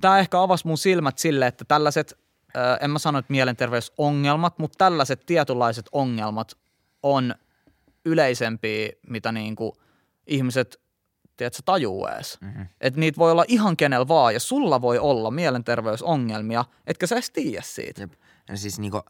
[0.00, 2.18] tämä ehkä avasi mun silmät sille, että tällaiset,
[2.56, 6.58] äh, en mä sano, että mielenterveysongelmat, mutta tällaiset tietynlaiset ongelmat
[7.02, 7.34] on
[8.04, 9.76] yleisempiä, mitä niinku
[10.26, 10.80] ihmiset
[11.36, 12.38] tiedätkö, tajuu edes.
[12.40, 12.66] Mm-hmm.
[12.80, 17.30] Että niitä voi olla ihan kenellä vaan, ja sulla voi olla mielenterveysongelmia, etkä sä edes
[17.30, 18.02] tiedä siitä.
[18.02, 18.12] Jep.
[18.48, 19.00] Ja siis niinku,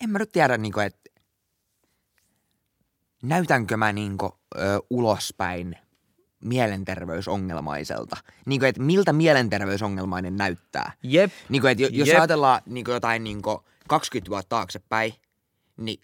[0.00, 1.10] en mä nyt tiedä niinku, että
[3.22, 5.76] näytänkö mä niinku ö, ulospäin
[6.44, 8.16] mielenterveysongelmaiselta.
[8.46, 10.92] Niinku, että miltä mielenterveysongelmainen näyttää.
[11.02, 11.32] Jep.
[11.48, 12.18] Niinku, että jo- jos Jep.
[12.18, 15.14] ajatellaan niinku jotain niinku 20 vuotta taaksepäin,
[15.76, 16.00] niin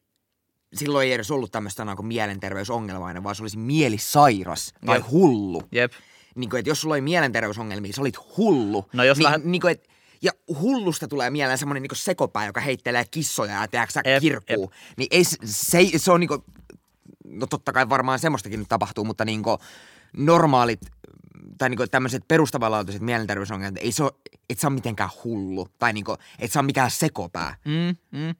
[0.74, 5.06] silloin ei edes ollut tämmöistä sanaa kuin mielenterveysongelmainen, vaan se olisi mielisairas tai Jep.
[5.10, 5.62] hullu.
[5.72, 5.92] Jep.
[6.34, 8.84] Niin kuin, että jos sulla oli mielenterveysongelmia, sä olit hullu.
[8.92, 9.88] No jos niin, lähdet- niin kuin, et,
[10.22, 14.72] ja hullusta tulee mieleen semmoinen niin sekopää, joka heittelee kissoja ja Ep, kirkkuu.
[14.96, 16.42] Niin ei, se, se, ei- se on niin kuin,
[17.24, 19.58] no totta kai varmaan semmoistakin nyt tapahtuu, mutta niin kuin
[20.16, 20.80] normaalit
[21.58, 24.12] tai niin tämmöiset perustavanlaatuiset mielenterveysongelmat, ei se ole,
[24.50, 25.68] et sä ole mitenkään hullu.
[25.78, 27.56] Tai niin kuin, et sä ole mikään sekopää.
[27.64, 28.34] Mm, mm.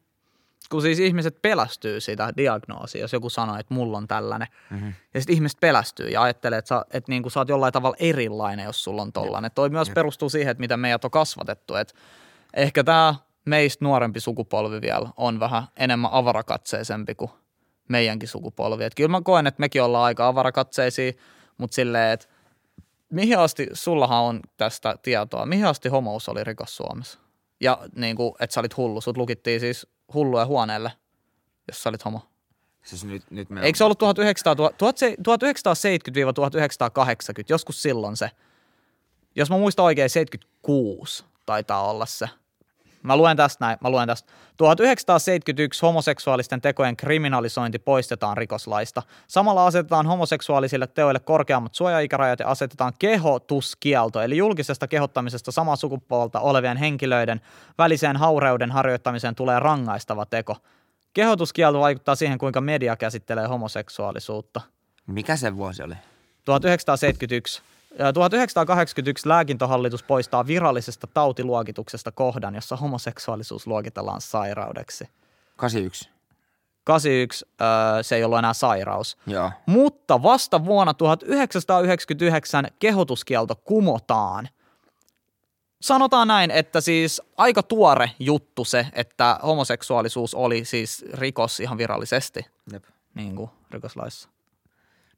[0.71, 4.49] Kun siis ihmiset pelästyy sitä diagnoosia, jos joku sanoo, että mulla on tällainen.
[4.71, 4.93] Mm-hmm.
[5.15, 8.65] Ja sitten ihmiset pelästyy ja ajattelee, että sä, että niinku sä oot jollain tavalla erilainen,
[8.65, 9.51] jos sulla on tollainen.
[9.55, 11.75] Toi myös perustuu siihen, että miten meidät on kasvatettu.
[11.75, 11.95] Et
[12.55, 17.31] ehkä tämä meistä nuorempi sukupolvi vielä on vähän enemmän avarakatseisempi kuin
[17.89, 18.85] meidänkin sukupolvi.
[18.85, 21.13] Et kyllä mä koen, että mekin ollaan aika avarakatseisia,
[21.59, 22.27] mutta silleen, että
[23.11, 27.19] mihin asti, sullahan on tästä tietoa, mihin asti homous oli rikos Suomessa?
[27.61, 30.93] Ja niin kuin, että sä olit hullu, sut lukittiin siis hulluja huoneelle,
[31.69, 32.21] jos sä olit homo.
[32.83, 34.65] Siis nyt, nyt me Eikö se ollut 1900, 1970-1980,
[37.49, 38.31] joskus silloin se?
[39.37, 42.29] Jos mä muistan oikein, 76 taitaa olla se.
[43.05, 44.33] Mä luen tästä näin, mä luen tästä.
[44.57, 49.03] 1971 homoseksuaalisten tekojen kriminalisointi poistetaan rikoslaista.
[49.29, 56.77] Samalla asetetaan homoseksuaalisille teoille korkeammat suojaikärajat ja asetetaan kehotuskielto, eli julkisesta kehottamisesta samaa sukupuolta olevien
[56.77, 57.41] henkilöiden
[57.79, 60.57] väliseen haureuden harjoittamiseen tulee rangaistava teko.
[61.15, 64.61] Kehotuskielto vaikuttaa siihen, kuinka media käsittelee homoseksuaalisuutta.
[65.07, 65.95] Mikä se vuosi oli?
[66.45, 67.63] 1971.
[67.99, 75.09] Ja 1981 lääkintohallitus poistaa virallisesta tautiluokituksesta kohdan, jossa homoseksuaalisuus luokitellaan sairaudeksi.
[75.57, 76.11] 81.
[76.85, 79.17] 81 öö, se ei ollut enää sairaus.
[79.27, 79.51] Joo.
[79.67, 84.49] Mutta vasta vuonna 1999 kehotuskielto kumotaan.
[85.81, 92.47] Sanotaan näin, että siis aika tuore juttu se, että homoseksuaalisuus oli siis rikos ihan virallisesti,
[92.73, 92.85] Jep.
[93.15, 94.29] niin kuin rikoslaissa.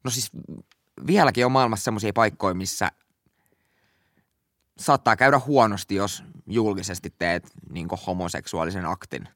[0.05, 0.31] No siis
[1.07, 2.91] vieläkin on maailmassa semmoisia paikkoja, missä
[4.79, 9.29] saattaa käydä huonosti, jos julkisesti teet niin homoseksuaalisen aktin.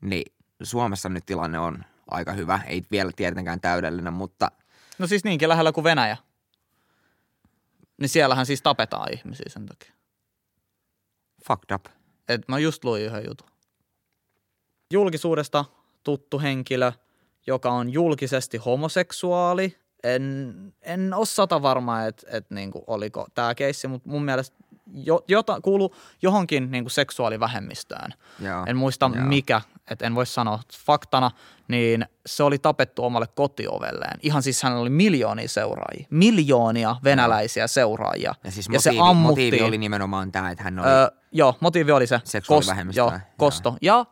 [0.00, 4.50] Niin Suomessa nyt tilanne on aika hyvä, ei vielä tietenkään täydellinen, mutta
[5.00, 6.16] No siis niinkin lähellä kuin Venäjä.
[8.00, 9.92] Niin siellähän siis tapetaan ihmisiä sen takia.
[11.46, 11.86] fucked up.
[12.28, 13.48] Et mä just luin yhden jutun.
[14.92, 15.64] Julkisuudesta
[16.04, 16.92] tuttu henkilö,
[17.46, 19.78] joka on julkisesti homoseksuaali.
[20.04, 24.56] En, en ole sata varma, että et niinku oliko tämä keissi, mutta mun mielestä
[24.94, 28.14] jo, jota, kuulu johonkin niinku seksuaalivähemmistöön.
[28.40, 28.64] Joo.
[28.66, 29.24] En muista Joo.
[29.24, 29.60] mikä,
[29.90, 31.30] että en voi sanoa faktana,
[31.68, 34.18] niin se oli tapettu omalle kotiovelleen.
[34.22, 38.34] Ihan siis hänellä oli miljoonia seuraajia, miljoonia venäläisiä seuraajia.
[38.44, 39.46] Ja siis ja motiivi, se ammuttiin.
[39.46, 40.88] motiivi oli nimenomaan tämä, että hän oli...
[40.88, 42.20] Öö, joo, motiivi oli se.
[42.46, 43.20] Kost, joo, joo.
[43.36, 43.76] kosto.
[43.82, 44.06] Ja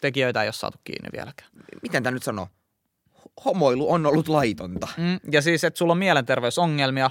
[0.00, 1.50] tekijöitä ei ole saatu kiinni vieläkään.
[1.82, 2.48] miten tämä nyt sanoo?
[3.44, 4.88] Homoilu on ollut laitonta.
[4.96, 7.10] Mm, ja siis, että sulla on mielenterveysongelmia,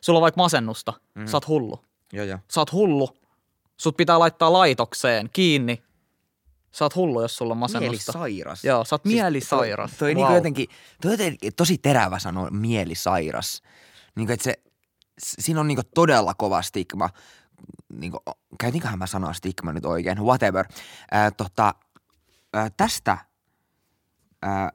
[0.00, 1.26] sulla on vaikka masennusta, mm.
[1.26, 1.84] sä oot hullu.
[2.12, 2.38] Joo, joo.
[2.50, 3.16] Sä oot hullu,
[3.76, 5.82] sut pitää laittaa laitokseen kiinni.
[6.70, 8.18] Sä oot hullu, jos sulla on masennusta.
[8.18, 8.64] Mielisairas.
[8.64, 9.90] Joo, sä oot mielisairas.
[9.90, 10.16] Toi, toi Wow.
[10.16, 10.66] niinku jotenkin,
[11.02, 13.62] toi jotenkin tosi terävä sano mielisairas.
[14.16, 14.54] Niinku, että se,
[15.18, 17.10] siinä on niinku todella kova stigma.
[17.92, 18.18] Niinku,
[18.60, 20.18] käytinköhän mä sanaa stigma nyt oikein?
[20.18, 20.66] Whatever.
[21.10, 21.74] Ää, tota,
[22.52, 23.18] ää, tästä
[24.42, 24.70] ää,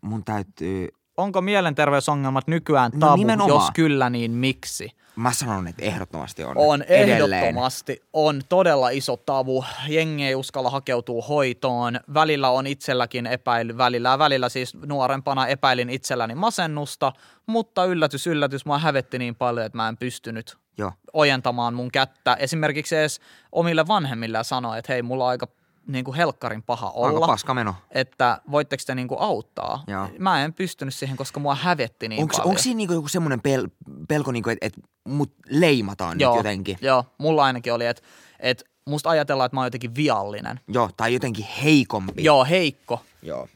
[0.00, 3.16] mun täytyy, Onko mielenterveysongelmat nykyään No tabu?
[3.16, 3.60] nimenomaan.
[3.60, 4.90] Jos kyllä, niin miksi?
[5.16, 6.52] mä sanon, että ehdottomasti on.
[6.56, 7.32] On edelleen.
[7.42, 9.64] ehdottomasti, on todella iso tabu.
[9.88, 12.00] Jengi ei uskalla hakeutua hoitoon.
[12.14, 17.12] Välillä on itselläkin epäily, välillä välillä siis nuorempana epäilin itselläni masennusta,
[17.46, 20.92] mutta yllätys, yllätys, mua hävetti niin paljon, että mä en pystynyt Joo.
[21.12, 22.34] ojentamaan mun kättä.
[22.34, 23.20] Esimerkiksi edes
[23.52, 25.46] omille vanhemmille sanoa, että hei, mulla on aika
[25.86, 27.26] niin kuin helkkarin paha Aika olla.
[27.26, 27.74] paska meno.
[27.90, 29.84] Että voitteko te niinku auttaa?
[29.86, 30.08] Joo.
[30.18, 32.48] Mä en pystynyt siihen, koska mua hävetti niin Onko, paljon.
[32.48, 33.68] onko siinä niinku joku semmoinen pel,
[34.08, 36.78] pelko, niinku, että et mut leimataan nyt jotenkin?
[36.80, 38.02] Joo, mulla ainakin oli, että
[38.40, 40.60] et musta ajatellaan, että mä oon jotenkin viallinen.
[40.68, 42.24] Joo, tai jotenkin heikompi.
[42.24, 43.02] Joo, heikko.
[43.22, 43.48] Joo.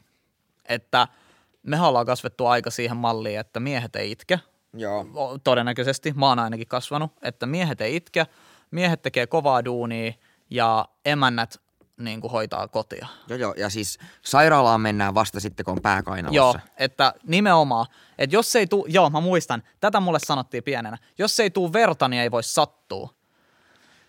[0.65, 1.07] Että
[1.63, 4.39] me ollaan kasvettu aika siihen malliin, että miehet ei itke.
[4.73, 5.05] Joo.
[5.43, 8.27] Todennäköisesti, mä oon ainakin kasvanut, että miehet ei itke,
[8.71, 10.13] miehet tekee kovaa duunia
[10.49, 11.61] ja emännät
[11.99, 13.07] niin kuin hoitaa kotia.
[13.27, 13.53] Joo, joo.
[13.57, 17.85] Ja siis sairaalaan mennään vasta sitten, kun on pää Joo, että nimenomaan,
[18.17, 22.07] että jos ei tuu, joo mä muistan, tätä mulle sanottiin pienenä, jos ei tuu verta,
[22.07, 23.09] niin ei voi sattua.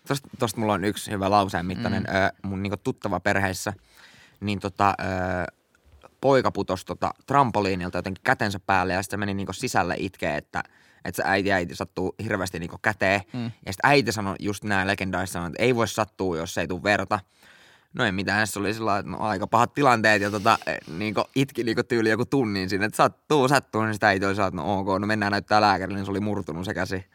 [0.07, 2.03] Tosta, tosta mulla on yksi hyvä lauseen mittainen.
[2.03, 2.15] Mm.
[2.15, 3.73] Ö, mun niinku tuttava perheessä,
[4.39, 5.03] niin tota, ö,
[6.21, 10.63] poika putosi tota trampoliinilta jotenkin kätensä päälle ja sitten meni niinku sisälle itkee, että
[11.05, 13.21] että se äiti äiti sattuu hirveästi niinku käteen.
[13.33, 13.43] Mm.
[13.43, 16.83] Ja sitten äiti sanoi just nämä legendaariset sanat, että ei voi sattua, jos ei tule
[16.83, 17.19] verta.
[17.97, 20.57] No ei mitään, se oli sillä no, aika pahat tilanteet ja tota,
[20.97, 24.79] niinku, itki niinku tyyli joku tunnin siinä, että sattuu, sattuu, niin sitä sanonut, että no
[24.79, 27.05] ok, no mennään näyttää lääkärille, niin se oli murtunut se käsi.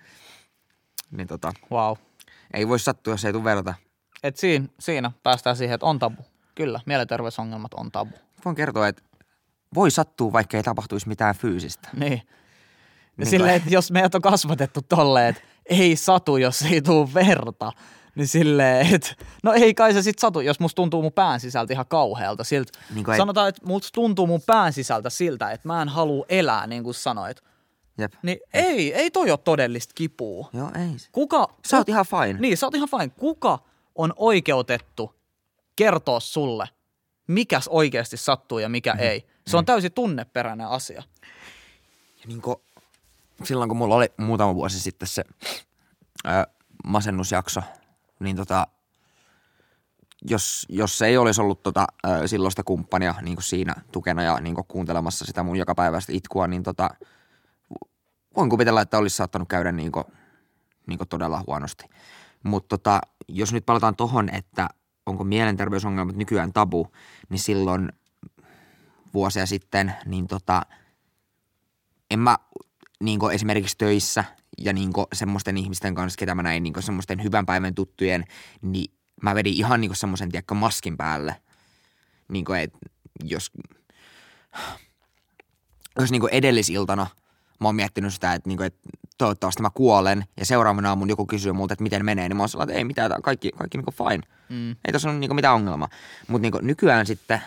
[1.11, 1.97] Niin tota, Wow.
[2.55, 3.75] ei voi sattua, jos ei tule verta.
[4.23, 6.23] Et siinä, siinä päästään siihen, että on tabu.
[6.55, 8.13] Kyllä, mielenterveysongelmat on tabu.
[8.45, 9.03] Voin kertoa, että
[9.75, 11.89] voi sattua, vaikka ei tapahtuisi mitään fyysistä.
[11.97, 12.13] Niin.
[12.13, 12.19] Ja
[13.17, 17.73] Niin silleen, että jos meidät on kasvatettu tolleen, että ei satu, jos ei tuu verta,
[18.15, 21.73] niin silleen, että no ei kai se sit satu, jos musta tuntuu mun pään sisältä
[21.73, 22.45] ihan kauhealta.
[22.45, 25.89] Siltä, Niin kuin ei- sanotaan, että musta tuntuu mun pään sisältä siltä, että mä en
[25.89, 27.43] halua elää, niin kuin sanoit.
[27.99, 28.13] Jep.
[28.23, 30.51] Niin ei, ei toi ole todellista kipua.
[30.53, 30.97] Joo, ei.
[31.13, 31.49] Kuka...
[31.67, 32.41] Sä oot ihan fine.
[32.41, 33.09] Niin, sä oot ihan fine.
[33.09, 33.59] Kuka
[33.95, 35.15] on oikeutettu
[35.77, 36.69] kertoa sulle,
[37.27, 39.09] mikäs oikeasti sattuu ja mikä Mm-hmm.
[39.09, 39.27] ei?
[39.47, 41.03] Se on täysin tunneperäinen asia.
[42.23, 42.57] Ja niin kuin,
[43.45, 45.25] silloin kun mulla oli muutama vuosi sitten se
[46.27, 46.31] ö,
[46.85, 47.63] masennusjakso,
[48.23, 48.67] niin tota,
[50.31, 51.87] jos, jos ei olisi ollut tota,
[52.27, 56.63] silloista kumppania niin kuin siinä tukena ja niin kuin kuuntelemassa sitä mun jokapäiväistä itkua, niin
[56.63, 56.91] tota,
[58.37, 60.05] voin kuvitella, että olisi saattanut käydä niin kuin,
[60.87, 61.85] niin kuin todella huonosti.
[62.43, 64.69] Mutta tota, jos nyt palataan tohon, että
[65.07, 66.93] onko mielenterveysongelmat nykyään tabu,
[67.29, 67.93] niin silloin
[69.15, 70.63] vuosia sitten, niin tota,
[72.11, 72.39] en mä
[73.01, 74.25] niin esimerkiksi töissä
[74.59, 78.25] ja niin semmoisten ihmisten kanssa, ketä mä näin niin semmoisten hyvän päivän tuttujen,
[78.63, 81.37] niin mä vedin ihan niin semmoisen, tiedätkö, maskin päälle.
[82.29, 82.79] Niin kuin, että
[83.25, 83.51] jos,
[85.99, 87.07] jos niin edellisiltana
[87.61, 88.89] mä oon miettinyt sitä, että, niin kuin, että
[89.19, 92.49] toivottavasti mä kuolen ja seuraavana aamun joku kysyy multa, että miten menee, niin mä oon
[92.49, 94.23] sellainen, että ei mitään, kaikki, kaikki niin fine.
[94.49, 94.71] Mm.
[94.71, 95.89] Ei tässä ole niin mitään ongelmaa.
[96.29, 97.43] Mutta niin nykyään sitten,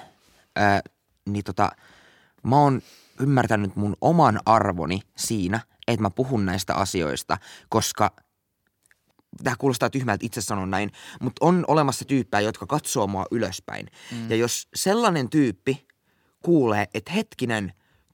[0.56, 0.82] ää,
[1.26, 1.72] niin tota,
[2.44, 2.82] mä oon
[3.20, 7.38] ymmärtänyt mun oman arvoni siinä, että mä puhun näistä asioista,
[7.70, 8.12] koska
[9.44, 13.88] tämä kuulostaa tyhmältä itse sanon näin, mutta on olemassa tyyppejä, jotka katsoo mua ylöspäin.
[14.12, 14.30] Mm.
[14.30, 15.88] Ja jos sellainen tyyppi
[16.44, 17.74] kuulee, että hetkinen,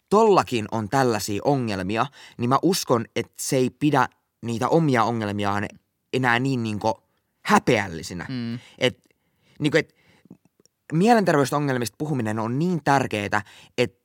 [0.10, 2.06] tollakin on tällaisia ongelmia,
[2.38, 4.08] niin mä uskon, että se ei pidä
[4.42, 5.68] niitä omia ongelmiaan
[6.14, 7.04] enää niin niinku
[7.46, 8.26] häpeällisinä.
[8.30, 8.60] Mm.
[8.78, 9.00] Et,
[9.60, 9.96] niinku, et,
[10.94, 13.42] mielenterveysongelmista puhuminen on niin tärkeää,
[13.78, 14.01] että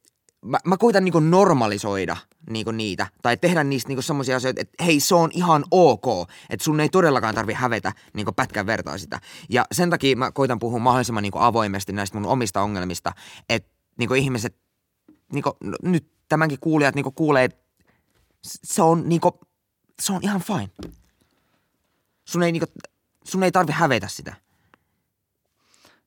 [0.46, 2.16] mä, mä koitan niinku normalisoida
[2.50, 6.64] niinku niitä tai tehdä niistä niinku semmoisia asioita, että hei se on ihan ok, että
[6.64, 9.20] sun ei todellakaan tarvi hävetä niinku pätkän vertaa sitä.
[9.50, 13.12] Ja sen takia mä koitan puhua mahdollisimman niinku avoimesti näistä mun omista ongelmista,
[13.48, 14.56] että niinku ihmiset,
[15.32, 17.64] niinku, no, nyt tämänkin kuulijat niinku kuulee, että
[18.44, 19.40] se on niinku,
[20.00, 20.70] se on ihan fine.
[22.24, 22.72] Sun ei niinku,
[23.24, 24.36] sun ei tarvi hävetä sitä.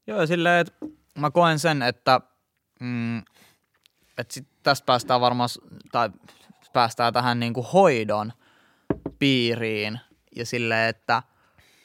[0.07, 2.21] Joo, silleen, että mä koen sen, että,
[2.79, 3.23] mm,
[4.19, 5.49] että sit tästä päästään varmaan,
[5.91, 6.09] tai
[6.73, 8.33] päästään tähän niin kuin hoidon
[9.19, 9.99] piiriin
[10.35, 11.23] ja silleen, että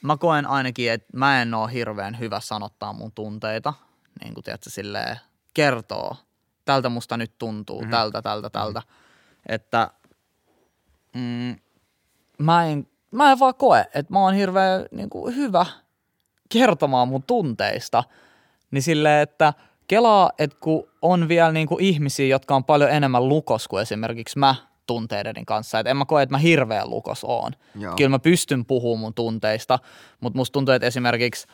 [0.02, 3.74] mä koen ainakin, että mä en ole hirveän hyvä sanottaa mun tunteita,
[4.24, 5.16] niin kuin tiedätkö, silleen
[5.54, 6.16] kertoo,
[6.64, 7.90] tältä musta nyt tuntuu, mm-hmm.
[7.90, 8.82] tältä, tältä, tältä,
[9.48, 9.90] että
[11.14, 11.56] mm,
[12.38, 15.66] mä, en, mä en vaan koe, että mä oon hirveän niin kuin, hyvä
[16.48, 18.04] kertomaan mun tunteista,
[18.70, 19.54] niin silleen, että
[19.88, 24.38] kelaa, että kun on vielä niin kuin ihmisiä, jotka on paljon enemmän lukos kuin esimerkiksi
[24.38, 24.54] mä
[24.86, 27.52] tunteideni kanssa, että en mä koe, että mä hirveän lukos oon.
[27.78, 27.96] Joo.
[27.96, 29.78] Kyllä mä pystyn puhumaan mun tunteista,
[30.20, 31.46] mutta musta tuntuu, että esimerkiksi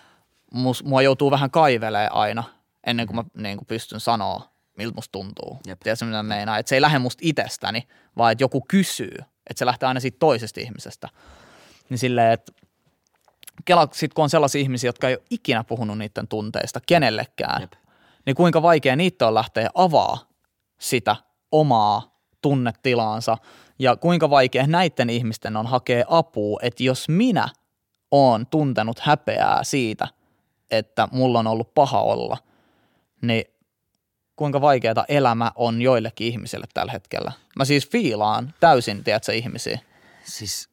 [0.53, 2.45] mus, mua joutuu vähän kaivelee aina
[2.87, 5.59] ennen kuin mä niin kuin pystyn sanoa, miltä musta tuntuu.
[5.67, 5.81] Jep.
[5.81, 6.61] Tiedätkö mitä mä meinaan?
[6.61, 9.17] Että se ei lähde musta itsestäni, vaan että joku kysyy.
[9.51, 11.09] Että se lähtee aina siitä toisesta ihmisestä.
[11.91, 12.53] Niin silleen, että
[13.65, 17.73] Kela sit kun on sellaisia ihmisiä, jotka ei ole ikinä puhunut niiden tunteista kenellekään, Jep.
[18.31, 20.19] Niin kuinka vaikea niitä on lähteä avaa
[20.81, 21.17] sitä
[21.53, 23.39] omaa tunnetilaansa
[23.79, 27.49] ja kuinka vaikea näiden ihmisten on hakea apua, että jos minä
[28.11, 30.09] oon tuntenut häpeää siitä,
[30.71, 32.37] että mulla on ollut paha olla,
[33.23, 33.45] niin
[34.37, 37.33] kuinka vaikeaa elämä on joillekin ihmisille tällä hetkellä.
[37.57, 39.79] Mä siis fiilaan täysin, tiedätkö, ihmisiä.
[40.25, 40.69] siis,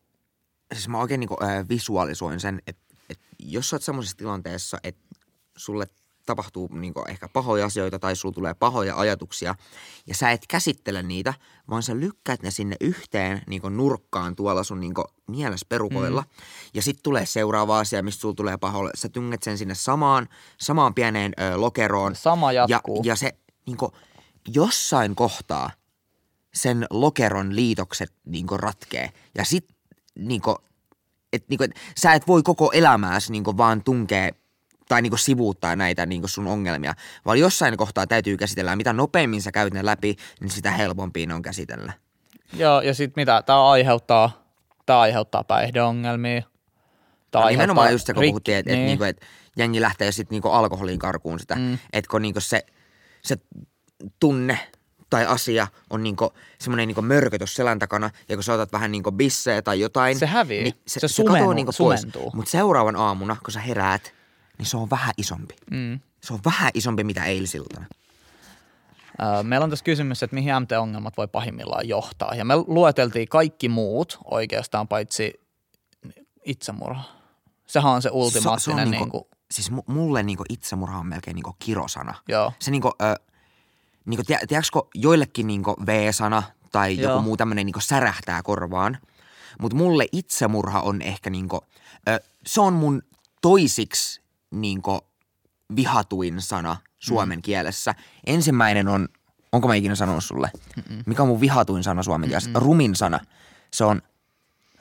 [0.74, 5.08] siis mä oikein niinku, äh, visualisoin sen, että et jos sä oot semmoisessa tilanteessa, että
[5.56, 5.88] sulle
[6.28, 9.56] tapahtuu niinku ehkä pahoja asioita tai sulla tulee pahoja ajatuksia
[10.08, 11.34] ja sä et käsittele niitä,
[11.70, 16.28] vaan sä lykkäät ne sinne yhteen niinku nurkkaan tuolla sun niinku mielesperukoilla mm.
[16.74, 18.92] ja sitten tulee seuraava asia, mistä sulla tulee pahoille.
[18.96, 22.16] Sä tyngät sen sinne samaan, samaan pieneen ö, lokeroon.
[22.16, 23.02] Sama Ja, jatkuu.
[23.06, 23.36] ja se
[23.66, 23.92] niinku,
[24.48, 25.72] jossain kohtaa
[26.54, 29.12] sen lokeron liitokset niinku ratkee.
[29.36, 29.68] Ja sit
[31.34, 34.32] et, niinku, et, sä et voi koko elämääsi niinku vaan tunkea
[34.90, 36.94] tai niinku sivuuttaa näitä niinku sun ongelmia,
[37.26, 38.76] vaan jossain kohtaa täytyy käsitellä.
[38.76, 41.94] Mitä nopeammin sä käyt ne läpi, niin sitä helpompi ne on käsitellä.
[42.54, 43.42] Joo, ja sitten mitä?
[43.46, 44.44] Tämä aiheuttaa,
[44.86, 46.42] tää aiheuttaa päihdeongelmia.
[47.32, 48.82] Tää No, nimenomaan just se, kun rik- puhuttiin, että niin.
[48.82, 49.22] et, niinku, et
[49.58, 51.56] jengi lähtee sitten niinku alkoholiin karkuun sitä.
[51.56, 51.78] Mm.
[51.94, 52.66] Että kun niinku se,
[53.24, 53.36] se
[54.20, 54.60] tunne
[55.10, 59.12] tai asia on niinku semmoinen niinku mörkötys selän takana, ja kun sä otat vähän niinku
[59.12, 60.64] bisseä tai jotain, Se hävii.
[60.64, 62.08] niin se, Se se, katoo sumenuu- niinku pois.
[62.34, 64.14] Mutta seuraavan aamuna, kun sä heräät,
[64.58, 65.56] niin se on vähän isompi.
[65.72, 66.00] Mm.
[66.24, 67.86] Se on vähän isompi mitä eilisiltana.
[69.44, 72.36] Meillä on tässä kysymys, että mihin MT-ongelmat voi pahimmillaan johtaa.
[72.36, 75.34] Ja me lueteltiin kaikki muut oikeastaan paitsi
[76.46, 77.04] itsemurha.
[77.68, 78.78] Sehän on se ultimaattinen.
[78.78, 82.14] se on niinku, niinku, siis mu- mulle niinku itsemurha on melkein niinku kirosana.
[82.28, 82.54] joo.
[82.60, 83.16] Se niinku, ö,
[84.06, 87.12] niinku, tiedätkö, joillekin niinku V-sana tai Joo.
[87.12, 88.98] joku muu tämmöinen niinku särähtää korvaan.
[89.62, 91.60] Mutta mulle itsemurha on ehkä niinku,
[92.10, 93.02] ö, se on mun
[93.42, 95.00] toisiksi niinku
[95.76, 97.42] vihatuin sana suomen mm.
[97.42, 97.96] kielessä.
[98.28, 99.08] Ensimmäinen on,
[99.52, 100.52] onko mä ikinä sanonut sulle?
[100.76, 101.04] Mm-mm.
[101.06, 102.50] Mikä on mun vihatuin sana suomen kielessä?
[102.50, 102.62] Mm-mm.
[102.62, 103.20] Rumin sana.
[103.74, 104.02] Se on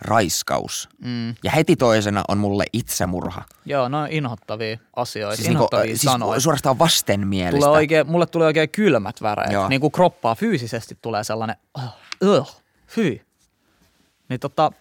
[0.00, 0.88] raiskaus.
[0.98, 1.35] Mm.
[1.44, 3.44] Ja heti toisena on mulle itsemurha.
[3.64, 6.40] Joo, no inhottavia asioita, Siis, siis niinku, inhottavia siis sanoja.
[6.40, 7.66] suorastaan vastenmielistä.
[7.66, 9.52] Tulee oikein, mulle tulee oikein kylmät väreet.
[9.52, 9.68] Joo.
[9.68, 11.85] Niin kuin kroppaa fyysisesti tulee sellainen, uh,
[12.24, 12.62] uh,
[12.96, 13.22] hyi.
[14.29, 14.72] Niin tota,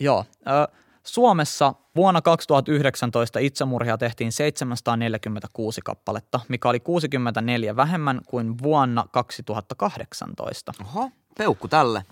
[0.00, 0.24] joo.
[0.48, 10.72] Ö, Suomessa vuonna 2019 itsemurhia tehtiin 746 kappaletta, mikä oli 64 vähemmän kuin vuonna 2018.
[10.80, 12.04] Oho, peukku tälle.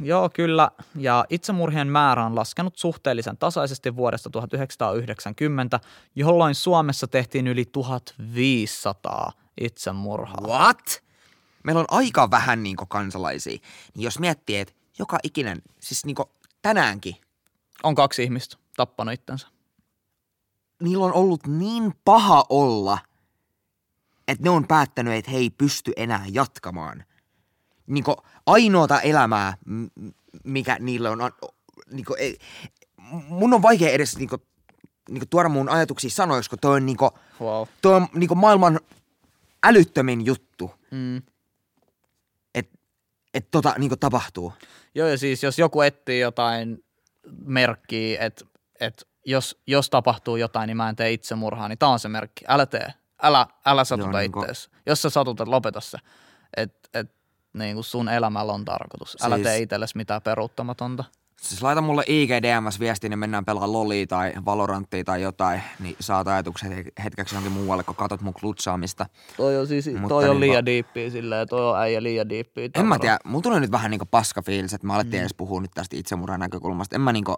[0.00, 0.70] Joo, kyllä.
[0.96, 5.80] Ja itsemurhien määrä on laskenut suhteellisen tasaisesti vuodesta 1990,
[6.14, 10.46] jolloin Suomessa tehtiin yli 1500 itsemurhaa.
[10.46, 11.02] What?
[11.62, 13.58] Meillä on aika vähän niinku kansalaisia.
[13.94, 16.30] Niin jos miettii, että joka ikinen, siis niinku
[16.62, 17.16] tänäänkin,
[17.82, 19.46] On kaksi ihmistä tappanut itsensä.
[20.82, 22.98] niillä on ollut niin paha olla,
[24.28, 27.04] että ne on päättänyt, että he ei pysty enää jatkamaan.
[27.86, 28.16] Niinku
[28.46, 29.56] ainoata elämää,
[30.44, 31.18] mikä niille on,
[31.92, 32.38] niinku, ei,
[33.28, 34.36] mun on vaikea edes niinku,
[35.08, 37.10] niinku tuoda mun ajatuksia sanoiksi, kun toi on, niinku,
[37.40, 37.66] Wow.
[37.82, 38.80] toi on niinku maailman
[39.62, 41.22] älyttömin juttu, Mm.
[42.54, 42.78] että
[43.34, 44.52] et tota niinku tapahtuu.
[44.94, 46.84] Joo, ja siis jos joku etsii jotain
[47.44, 48.44] merkkiä, että,
[48.80, 52.44] että jos, jos tapahtuu jotain, niin mä en tee itsemurhaa, niin tämä on se merkki.
[52.48, 52.94] Älä tee.
[53.22, 54.70] Älä, älä satuta niin kuin- ittees.
[54.86, 55.98] Jos sä satutat, lopeta se.
[56.56, 57.14] Et, et,
[57.52, 59.16] niin kuin sun elämällä on tarkoitus.
[59.22, 61.04] Älä Siis- tee itsellesi mitään peruuttamatonta.
[61.42, 66.28] Siis laita mulle IGDMS viestiin, niin mennään pelaa Lolia tai Valoranttia tai jotain, niin saat
[66.28, 66.72] ajatukset
[67.04, 69.06] hetkeksi johonkin muualle, kun katot mun klutsaamista.
[69.36, 72.68] Toi on, siis, Mutta toi on niinku- liian diippiä silleen, toi on äijä liian diippiä.
[72.74, 75.22] En mä tiedä, mulla tulee nyt vähän niinku paska fiilis, että mä alettiin mm.
[75.22, 76.96] edes puhua nyt tästä itsemurhan näkökulmasta.
[76.96, 77.36] En mä niinku,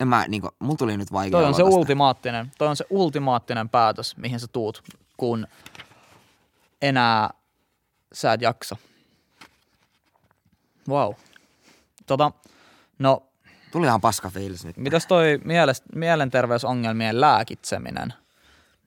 [0.00, 1.76] en mä niinku, mulla tuli nyt vaikea Toi on se tästä.
[1.76, 4.82] ultimaattinen, toi on se ultimaattinen päätös, mihin sä tuut,
[5.16, 5.46] kun
[6.82, 7.30] enää
[8.12, 8.76] sä et jaksa.
[10.88, 11.12] Wow.
[12.06, 12.32] Tota,
[12.98, 13.22] no,
[13.72, 14.76] Tuli ihan paska fiilis nyt.
[14.76, 18.14] mitäs toi mielest, mielenterveysongelmien lääkitseminen?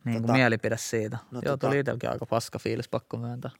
[0.05, 1.17] Niin Tota- tota, mielipide siitä.
[1.17, 3.51] no No, Joo, tota- tuli itselläkin aika paska fiilis, pakko myöntää.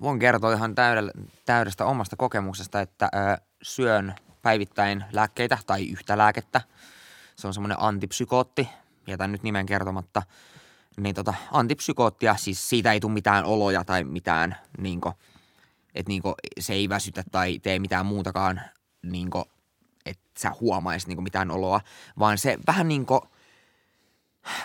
[0.00, 1.12] Voin kertoa ihan täydellä,
[1.46, 6.60] täydestä omasta kokemuksesta, että ö, syön päivittäin lääkkeitä tai yhtä lääkettä.
[7.36, 8.68] Se on semmoinen antipsykootti,
[9.06, 10.22] jätän nyt nimen kertomatta.
[10.96, 15.14] Niin tota, antipsykoottia, siis siitä ei tule mitään oloja tai mitään, niinko,
[15.98, 18.60] että niinko, se ei väsytä tai tee mitään muutakaan,
[19.02, 19.44] niinko,
[20.06, 21.80] että sä huomaisit niinko mitään oloa,
[22.18, 23.28] vaan se vähän niinko,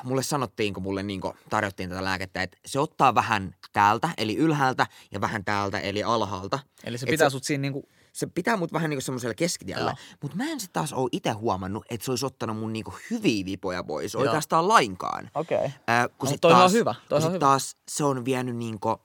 [0.04, 4.88] mulle sanottiin, kun mulle niinku tarjottiin tätä lääkettä, että se ottaa vähän täältä, eli ylhäältä,
[5.12, 6.60] ja vähän täältä, eli alhaalta.
[6.84, 9.96] Eli se Et pitää se- sut siinä niinku, Se pitää mut vähän niinku semmoisella keskitiellä,
[10.22, 13.46] mutta mä en sitten taas ole itse huomannut, että se olisi ottanut mun niinku hyviä
[13.46, 14.24] vipoja pois, Joo.
[14.24, 15.30] oikeastaan lainkaan.
[15.36, 15.58] okei.
[15.58, 15.70] Okay.
[15.88, 17.40] Ää, kun No, sit toi on taas, hyvä, toi kun on hyvä.
[17.40, 19.02] taas se on vienyt niinku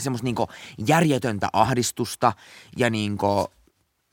[0.00, 0.48] semmoista niinku
[0.86, 2.32] järjetöntä ahdistusta
[2.76, 3.46] ja niinku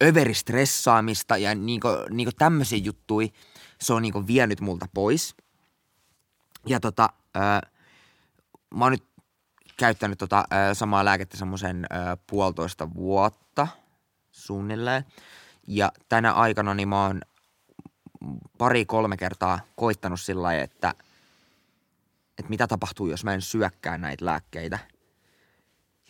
[0.04, 3.34] överistressaamista ja niinku, niinku tämmöisiä juttui
[3.82, 5.36] se on niinku vienyt multa pois.
[6.66, 7.62] Ja tota, ää,
[8.76, 9.08] mä oon nyt
[9.78, 11.88] käyttänyt tota ää, samaa lääkettä semmoisen
[12.30, 13.68] puolitoista vuotta
[14.32, 15.06] suunnilleen.
[15.68, 17.22] Ja tänä aikana niin mä oon
[18.58, 20.94] pari-kolme kertaa koittanut sillä lailla, että,
[22.38, 24.80] että mitä tapahtuu, jos mä en syökkää näitä lääkkeitä.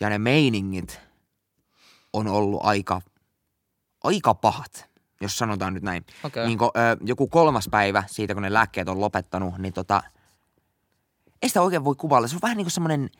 [0.00, 1.00] Ja ne meiningit
[2.12, 3.00] on ollut aika,
[4.04, 4.88] aika pahat,
[5.20, 6.04] jos sanotaan nyt näin.
[6.24, 6.46] Okei.
[6.46, 10.02] Niin kun, ö, joku kolmas päivä siitä, kun ne lääkkeet on lopettanut, niin tota,
[11.42, 12.28] ei sitä oikein voi kuvailla.
[12.28, 13.10] Se on vähän niin kuin semmoinen,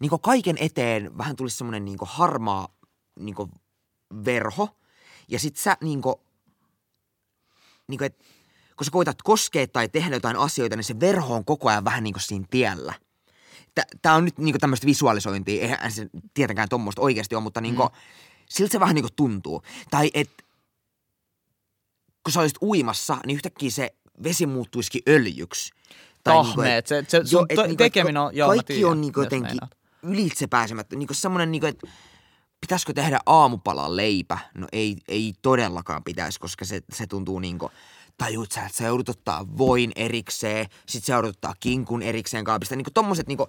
[0.00, 2.68] niin kuin kaiken eteen vähän tulisi semmoinen niin harmaa
[3.18, 3.50] niin kuin
[4.24, 4.68] verho.
[5.28, 6.14] Ja sit sä niin kuin,
[7.88, 8.18] niin kuin, et,
[8.76, 12.04] kun sä koitat koskea tai tehdä jotain asioita, niin se verho on koko ajan vähän
[12.04, 12.94] niin kuin siinä tiellä.
[14.02, 17.88] Tämä on nyt niin tämmöistä visualisointia, eihän se tietenkään tuommoista oikeasti ole, mutta niin kuin,
[17.88, 17.98] mm.
[18.48, 19.62] siltä se vähän niin kuin tuntuu.
[19.90, 20.30] Tai et,
[22.24, 25.72] kun sä olisit uimassa, niin yhtäkkiä se vesi muuttuisikin öljyksi.
[26.24, 29.58] Tahmeet, se- se sun et to- niinku, tekeminen on- joo, Kaikki tiedän, on niinku jotenkin
[30.02, 30.96] ylitse pääsemättä.
[30.96, 31.86] Niinku semmoinen, niinku, että
[32.60, 34.38] pitäisikö tehdä aamupala leipä?
[34.54, 37.70] No ei, ei todellakaan pitäisi, koska se, se tuntuu niinku,
[38.18, 42.76] tajuut sä, että sä joudut ottaa voin erikseen, sit sä joudut ottaa kinkun erikseen kaapista.
[42.76, 43.48] Niinku tommoset niinku,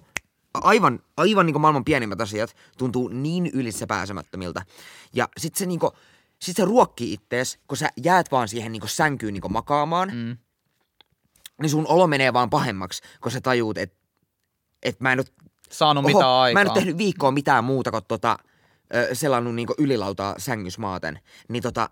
[0.54, 4.62] aivan, aivan niinku maailman pienimmät asiat tuntuu niin ylitse pääsemättömiltä.
[5.12, 5.92] Ja sit se niinku,
[6.42, 10.36] sit se ruokkii ittees, kun sä jäät vaan siihen niinku sänkyyn niinku makaamaan, Mm.
[11.62, 13.96] niin sun olo menee vaan pahemmaksi, kun sä tajuut, että
[14.82, 15.24] et mä en oo
[15.70, 16.52] Saanut Oho, aikaa.
[16.52, 18.38] Mä en ole tehnyt viikkoa mitään muuta kuin tota,
[19.12, 21.20] selannut niinku ylilautaa sängys maaten.
[21.48, 21.90] Niin tota,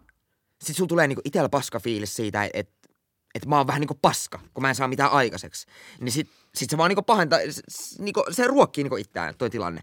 [0.63, 2.71] sit sulla tulee niinku itellä paska fiilis siitä, että et,
[3.35, 5.67] et mä oon vähän niinku paska, kun mä en saa mitään aikaiseksi.
[6.01, 7.39] Niin sit, sit se vaan niinku pahentaa,
[7.99, 9.81] niinku, se ruokkii niinku itseään toi tilanne.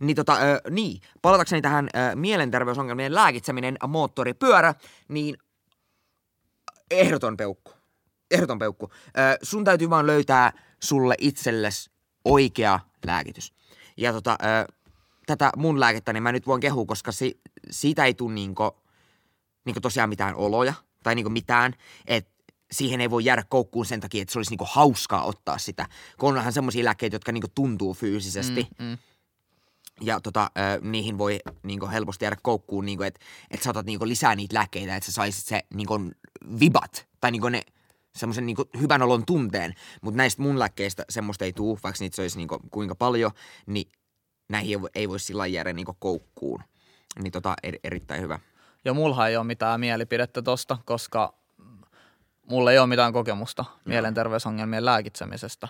[0.00, 4.74] Niin tota, ö, niin, palatakseni tähän ö, mielenterveysongelmien lääkitseminen, moottoripyörä,
[5.08, 5.36] niin
[6.90, 7.72] ehdoton peukku.
[8.30, 8.90] Ehdoton peukku.
[8.92, 10.52] Ö, sun täytyy vaan löytää
[10.82, 11.90] sulle itsellesi
[12.24, 13.52] oikea lääkitys.
[13.96, 14.72] Ja tota, ö,
[15.26, 17.40] tätä mun lääkettä, niin mä nyt voin kehua, koska si,
[17.70, 18.85] siitä ei tule niinku,
[19.66, 21.72] niinku tosiaan mitään oloja tai niinku mitään,
[22.06, 22.36] että
[22.72, 25.86] siihen ei voi jäädä koukkuun sen takia, että se olisi niinku hauskaa ottaa sitä.
[26.18, 28.66] Kun onhan semmoisia lääkkeitä, jotka niinku tuntuu fyysisesti.
[28.78, 28.98] Mm, mm.
[30.00, 34.08] Ja tota, ö, niihin voi niinku helposti jäädä koukkuun, niinku, että et sä otat niinku
[34.08, 35.94] lisää niitä lääkkeitä, että sä saisit se niinku
[36.60, 37.62] vibat tai niinku ne
[38.16, 39.74] semmoisen niinku hyvän olon tunteen.
[40.02, 43.30] Mutta näistä mun lääkkeistä semmoista ei tuu, vaikka niitä se olisi niinku kuinka paljon,
[43.66, 43.90] niin
[44.48, 46.62] näihin ei, voi- ei voi sillä jäädä niinku koukkuun.
[47.22, 48.38] Niin tota, er, erittäin hyvä.
[48.86, 51.34] Ja mulla ei ole mitään mielipidettä tosta, koska
[52.50, 55.68] mulla ei ole mitään kokemusta mielenterveysongelmien lääkitsemisestä.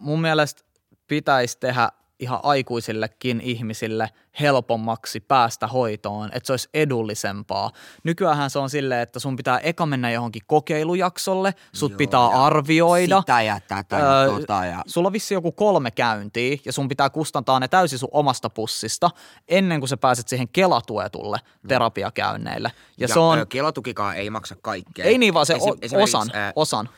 [0.00, 0.62] Mun mielestä
[1.06, 1.88] pitäisi tehdä
[2.20, 4.10] ihan aikuisillekin ihmisille
[4.40, 7.70] helpommaksi päästä hoitoon, että se olisi edullisempaa.
[8.04, 12.44] Nykyään se on silleen, että sun pitää eka mennä johonkin kokeilujaksolle, sut Joo, pitää ja
[12.44, 13.20] arvioida.
[13.20, 14.82] Sitä ja tätä Öö, ja tota ja...
[14.86, 19.10] Sulla on vissi joku kolme käyntiä ja sun pitää kustantaa ne täysin sun omasta pussista
[19.48, 22.68] ennen kuin sä pääset siihen kelatuetulle terapiakäynneille.
[22.74, 25.04] Ja, ja se on, Kelatukikaan ei maksa kaikkea.
[25.04, 26.88] ei niin vaan se Esim- osan, ää, osan.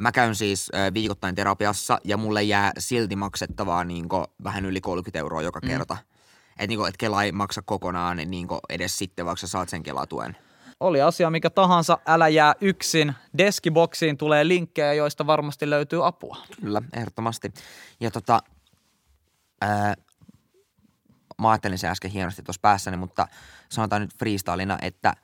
[0.00, 5.42] Mä käyn siis viikoittain terapiassa ja mulle jää silti maksettavaa niinku vähän yli 30 euroa
[5.42, 5.96] joka kerta.
[6.58, 10.36] Et, niinku, et Kela ei maksa kokonaan niinku edes sitten, vaikka sä saat sen Kelatuen.
[10.80, 13.14] Oli asia mikä tahansa, älä jää yksin.
[13.38, 16.36] Deskiboksiin tulee linkkejä, joista varmasti löytyy apua.
[16.60, 17.52] Kyllä, ehdottomasti.
[18.00, 18.42] Ja tota,
[19.60, 19.94] ää,
[21.40, 23.28] mä ajattelin se äsken hienosti tuossa päässäni, mutta
[23.68, 25.14] sanotaan nyt freestylina, että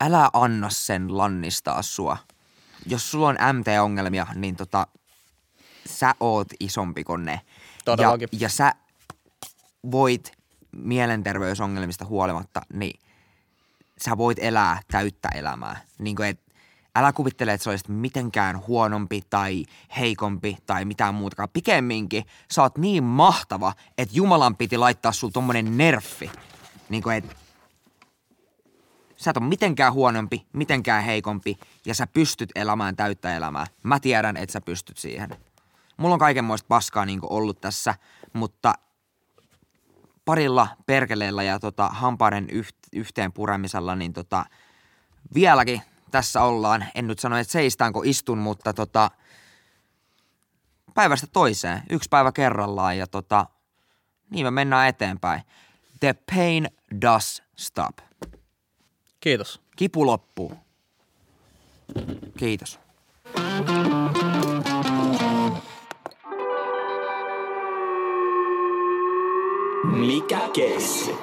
[0.00, 2.16] älä anna sen lannistaa sua.
[2.86, 4.86] Jos sulla on MT-ongelmia, niin tota,
[5.86, 7.40] sä oot isompi kuin ne.
[7.84, 8.28] Todellakin.
[8.32, 8.72] Ja, ja sä
[9.90, 10.32] voit
[10.72, 13.00] mielenterveysongelmista huolimatta, niin
[14.04, 15.80] sä voit elää täyttä elämää.
[15.98, 16.40] Niin kuin, et,
[16.94, 19.64] älä kuvittele, että sä olisit mitenkään huonompi tai
[19.98, 21.48] heikompi tai mitään muutakaan.
[21.52, 26.30] Pikemminkin sä oot niin mahtava, että Jumalan piti laittaa sul tommonen nerfi.
[26.88, 27.36] Niin kuin, et,
[29.16, 33.66] sä et ole mitenkään huonompi, mitenkään heikompi ja sä pystyt elämään täyttä elämää.
[33.82, 35.30] Mä tiedän, että sä pystyt siihen.
[35.96, 37.94] Mulla on kaikenmoista paskaa niin ollut tässä,
[38.32, 38.74] mutta
[40.24, 44.44] parilla perkeleellä ja tota, hampaiden yht, yhteen puremisella, niin tota,
[45.34, 46.86] vieläkin tässä ollaan.
[46.94, 49.10] En nyt sano, että seistään kun istun, mutta tota,
[50.94, 53.46] päivästä toiseen, yksi päivä kerrallaan ja tota,
[54.30, 55.42] niin me mennään eteenpäin.
[56.00, 56.68] The pain
[57.00, 57.98] does stop.
[59.26, 59.60] Kiitos.
[59.76, 60.52] Kipu loppuu.
[62.38, 62.78] Kiitos.
[69.84, 71.14] Mikä keissi?